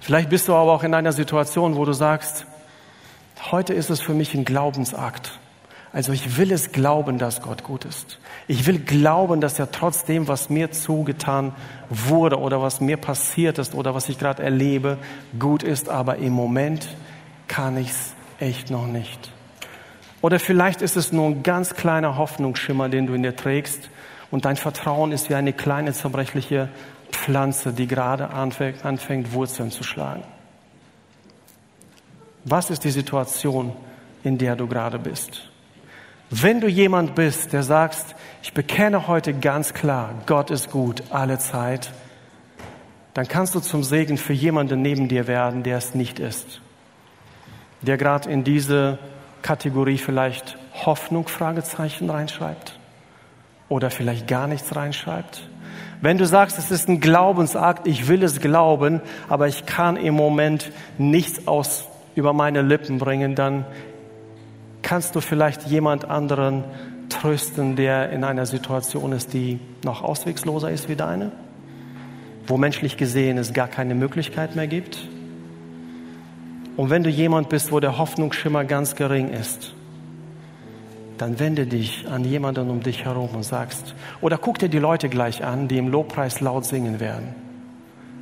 Vielleicht 0.00 0.30
bist 0.30 0.48
du 0.48 0.54
aber 0.54 0.72
auch 0.72 0.82
in 0.82 0.94
einer 0.94 1.12
Situation, 1.12 1.76
wo 1.76 1.84
du 1.84 1.92
sagst, 1.92 2.46
Heute 3.50 3.72
ist 3.72 3.90
es 3.90 4.00
für 4.00 4.12
mich 4.12 4.34
ein 4.34 4.44
Glaubensakt. 4.44 5.39
Also 5.92 6.12
ich 6.12 6.36
will 6.36 6.52
es 6.52 6.70
glauben, 6.70 7.18
dass 7.18 7.42
Gott 7.42 7.64
gut 7.64 7.84
ist. 7.84 8.20
Ich 8.46 8.66
will 8.66 8.78
glauben, 8.78 9.40
dass 9.40 9.58
er 9.58 9.72
trotzdem, 9.72 10.28
was 10.28 10.48
mir 10.48 10.70
zugetan 10.70 11.52
wurde 11.88 12.38
oder 12.38 12.62
was 12.62 12.80
mir 12.80 12.96
passiert 12.96 13.58
ist 13.58 13.74
oder 13.74 13.94
was 13.94 14.08
ich 14.08 14.18
gerade 14.18 14.42
erlebe, 14.42 14.98
gut 15.38 15.64
ist. 15.64 15.88
Aber 15.88 16.16
im 16.16 16.32
Moment 16.32 16.86
kann 17.48 17.76
ich 17.76 17.90
es 17.90 18.14
echt 18.38 18.70
noch 18.70 18.86
nicht. 18.86 19.32
Oder 20.22 20.38
vielleicht 20.38 20.80
ist 20.80 20.96
es 20.96 21.12
nur 21.12 21.26
ein 21.26 21.42
ganz 21.42 21.74
kleiner 21.74 22.16
Hoffnungsschimmer, 22.16 22.88
den 22.88 23.06
du 23.06 23.14
in 23.14 23.22
dir 23.22 23.34
trägst 23.34 23.90
und 24.30 24.44
dein 24.44 24.56
Vertrauen 24.56 25.10
ist 25.10 25.28
wie 25.28 25.34
eine 25.34 25.52
kleine 25.52 25.92
zerbrechliche 25.92 26.68
Pflanze, 27.10 27.72
die 27.72 27.88
gerade 27.88 28.30
anfängt, 28.30 29.32
Wurzeln 29.32 29.70
zu 29.70 29.82
schlagen. 29.82 30.22
Was 32.44 32.70
ist 32.70 32.84
die 32.84 32.90
Situation, 32.90 33.72
in 34.22 34.38
der 34.38 34.56
du 34.56 34.66
gerade 34.66 34.98
bist? 34.98 35.49
Wenn 36.32 36.60
du 36.60 36.68
jemand 36.68 37.16
bist, 37.16 37.52
der 37.52 37.64
sagst, 37.64 38.14
ich 38.40 38.54
bekenne 38.54 39.08
heute 39.08 39.34
ganz 39.34 39.74
klar, 39.74 40.14
Gott 40.26 40.52
ist 40.52 40.70
gut 40.70 41.02
alle 41.10 41.40
Zeit, 41.40 41.90
dann 43.14 43.26
kannst 43.26 43.56
du 43.56 43.60
zum 43.60 43.82
Segen 43.82 44.16
für 44.16 44.32
jemanden 44.32 44.80
neben 44.80 45.08
dir 45.08 45.26
werden, 45.26 45.64
der 45.64 45.76
es 45.76 45.96
nicht 45.96 46.20
ist. 46.20 46.60
Der 47.82 47.96
gerade 47.96 48.30
in 48.30 48.44
diese 48.44 48.98
Kategorie 49.42 49.98
vielleicht 49.98 50.56
Hoffnung 50.86 51.26
Fragezeichen 51.26 52.08
reinschreibt 52.08 52.78
oder 53.68 53.90
vielleicht 53.90 54.28
gar 54.28 54.46
nichts 54.46 54.76
reinschreibt. 54.76 55.48
Wenn 56.00 56.16
du 56.16 56.26
sagst, 56.26 56.58
es 56.58 56.70
ist 56.70 56.88
ein 56.88 57.00
Glaubensakt, 57.00 57.88
ich 57.88 58.06
will 58.06 58.22
es 58.22 58.40
glauben, 58.40 59.00
aber 59.28 59.48
ich 59.48 59.66
kann 59.66 59.96
im 59.96 60.14
Moment 60.14 60.70
nichts 60.96 61.48
aus 61.48 61.88
über 62.14 62.32
meine 62.32 62.62
Lippen 62.62 62.98
bringen, 62.98 63.34
dann 63.34 63.64
kannst 64.90 65.14
du 65.14 65.20
vielleicht 65.20 65.68
jemand 65.68 66.10
anderen 66.10 66.64
trösten, 67.10 67.76
der 67.76 68.10
in 68.10 68.24
einer 68.24 68.44
Situation 68.44 69.12
ist, 69.12 69.32
die 69.32 69.60
noch 69.84 70.02
auswegsloser 70.02 70.68
ist 70.72 70.88
wie 70.88 70.96
deine, 70.96 71.30
wo 72.48 72.56
menschlich 72.56 72.96
gesehen 72.96 73.38
es 73.38 73.52
gar 73.52 73.68
keine 73.68 73.94
Möglichkeit 73.94 74.56
mehr 74.56 74.66
gibt. 74.66 75.06
Und 76.76 76.90
wenn 76.90 77.04
du 77.04 77.08
jemand 77.08 77.50
bist, 77.50 77.70
wo 77.70 77.78
der 77.78 77.98
Hoffnungsschimmer 77.98 78.64
ganz 78.64 78.96
gering 78.96 79.28
ist, 79.28 79.76
dann 81.18 81.38
wende 81.38 81.68
dich 81.68 82.08
an 82.08 82.24
jemanden 82.24 82.68
um 82.68 82.82
dich 82.82 83.04
herum 83.04 83.30
und 83.32 83.44
sagst, 83.44 83.94
oder 84.20 84.38
guck 84.38 84.58
dir 84.58 84.68
die 84.68 84.80
Leute 84.80 85.08
gleich 85.08 85.44
an, 85.44 85.68
die 85.68 85.78
im 85.78 85.86
Lobpreis 85.86 86.40
laut 86.40 86.64
singen 86.64 86.98
werden, 86.98 87.32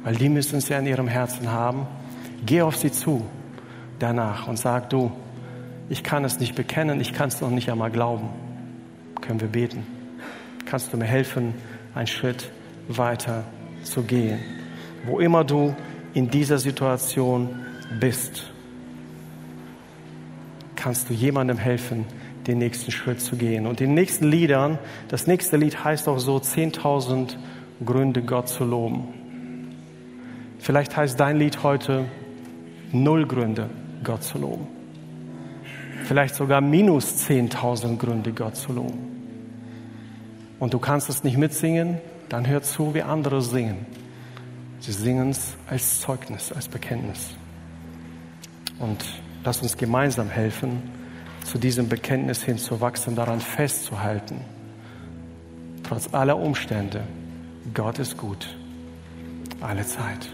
weil 0.04 0.16
die 0.16 0.28
müssen 0.28 0.58
es 0.58 0.68
ja 0.68 0.78
in 0.78 0.86
ihrem 0.86 1.08
Herzen 1.08 1.50
haben. 1.50 1.86
Geh 2.44 2.60
auf 2.60 2.76
sie 2.76 2.92
zu 2.92 3.24
danach 3.98 4.48
und 4.48 4.58
sag 4.58 4.90
du, 4.90 5.10
ich 5.88 6.02
kann 6.02 6.24
es 6.24 6.38
nicht 6.38 6.54
bekennen, 6.54 7.00
ich 7.00 7.12
kann 7.12 7.28
es 7.28 7.40
noch 7.40 7.50
nicht 7.50 7.70
einmal 7.70 7.90
glauben. 7.90 8.28
Können 9.20 9.40
wir 9.40 9.48
beten? 9.48 9.86
Kannst 10.66 10.92
du 10.92 10.96
mir 10.96 11.06
helfen, 11.06 11.54
einen 11.94 12.06
Schritt 12.06 12.50
weiter 12.88 13.44
zu 13.82 14.02
gehen? 14.02 14.38
Wo 15.06 15.18
immer 15.18 15.44
du 15.44 15.74
in 16.14 16.30
dieser 16.30 16.58
Situation 16.58 17.48
bist, 18.00 18.50
kannst 20.76 21.08
du 21.08 21.14
jemandem 21.14 21.58
helfen, 21.58 22.04
den 22.46 22.58
nächsten 22.58 22.90
Schritt 22.90 23.20
zu 23.20 23.36
gehen. 23.36 23.66
Und 23.66 23.80
den 23.80 23.94
nächsten 23.94 24.30
Liedern, 24.30 24.78
das 25.08 25.26
nächste 25.26 25.56
Lied 25.56 25.84
heißt 25.84 26.08
auch 26.08 26.18
so 26.18 26.36
10.000 26.36 27.36
Gründe, 27.84 28.22
Gott 28.22 28.48
zu 28.48 28.64
loben. 28.64 29.08
Vielleicht 30.58 30.96
heißt 30.96 31.18
dein 31.18 31.38
Lied 31.38 31.62
heute 31.62 32.06
Null 32.92 33.26
Gründe, 33.26 33.68
Gott 34.02 34.22
zu 34.22 34.38
loben. 34.38 34.77
Vielleicht 36.08 36.36
sogar 36.36 36.62
minus 36.62 37.28
10.000 37.28 37.98
Gründe, 37.98 38.32
Gott 38.32 38.56
zu 38.56 38.72
loben. 38.72 38.98
Und 40.58 40.72
du 40.72 40.78
kannst 40.78 41.10
es 41.10 41.22
nicht 41.22 41.36
mitsingen, 41.36 41.98
dann 42.30 42.48
hör 42.48 42.62
zu, 42.62 42.94
wie 42.94 43.02
andere 43.02 43.42
singen. 43.42 43.84
Sie 44.80 44.92
singen 44.92 45.28
es 45.28 45.54
als 45.68 46.00
Zeugnis, 46.00 46.50
als 46.50 46.66
Bekenntnis. 46.66 47.34
Und 48.78 49.04
lass 49.44 49.60
uns 49.60 49.76
gemeinsam 49.76 50.30
helfen, 50.30 50.82
zu 51.44 51.58
diesem 51.58 51.90
Bekenntnis 51.90 52.42
hinzuwachsen, 52.42 53.14
daran 53.14 53.40
festzuhalten. 53.40 54.40
Trotz 55.82 56.14
aller 56.14 56.38
Umstände, 56.38 57.02
Gott 57.74 57.98
ist 57.98 58.16
gut. 58.16 58.56
Alle 59.60 59.84
Zeit. 59.84 60.30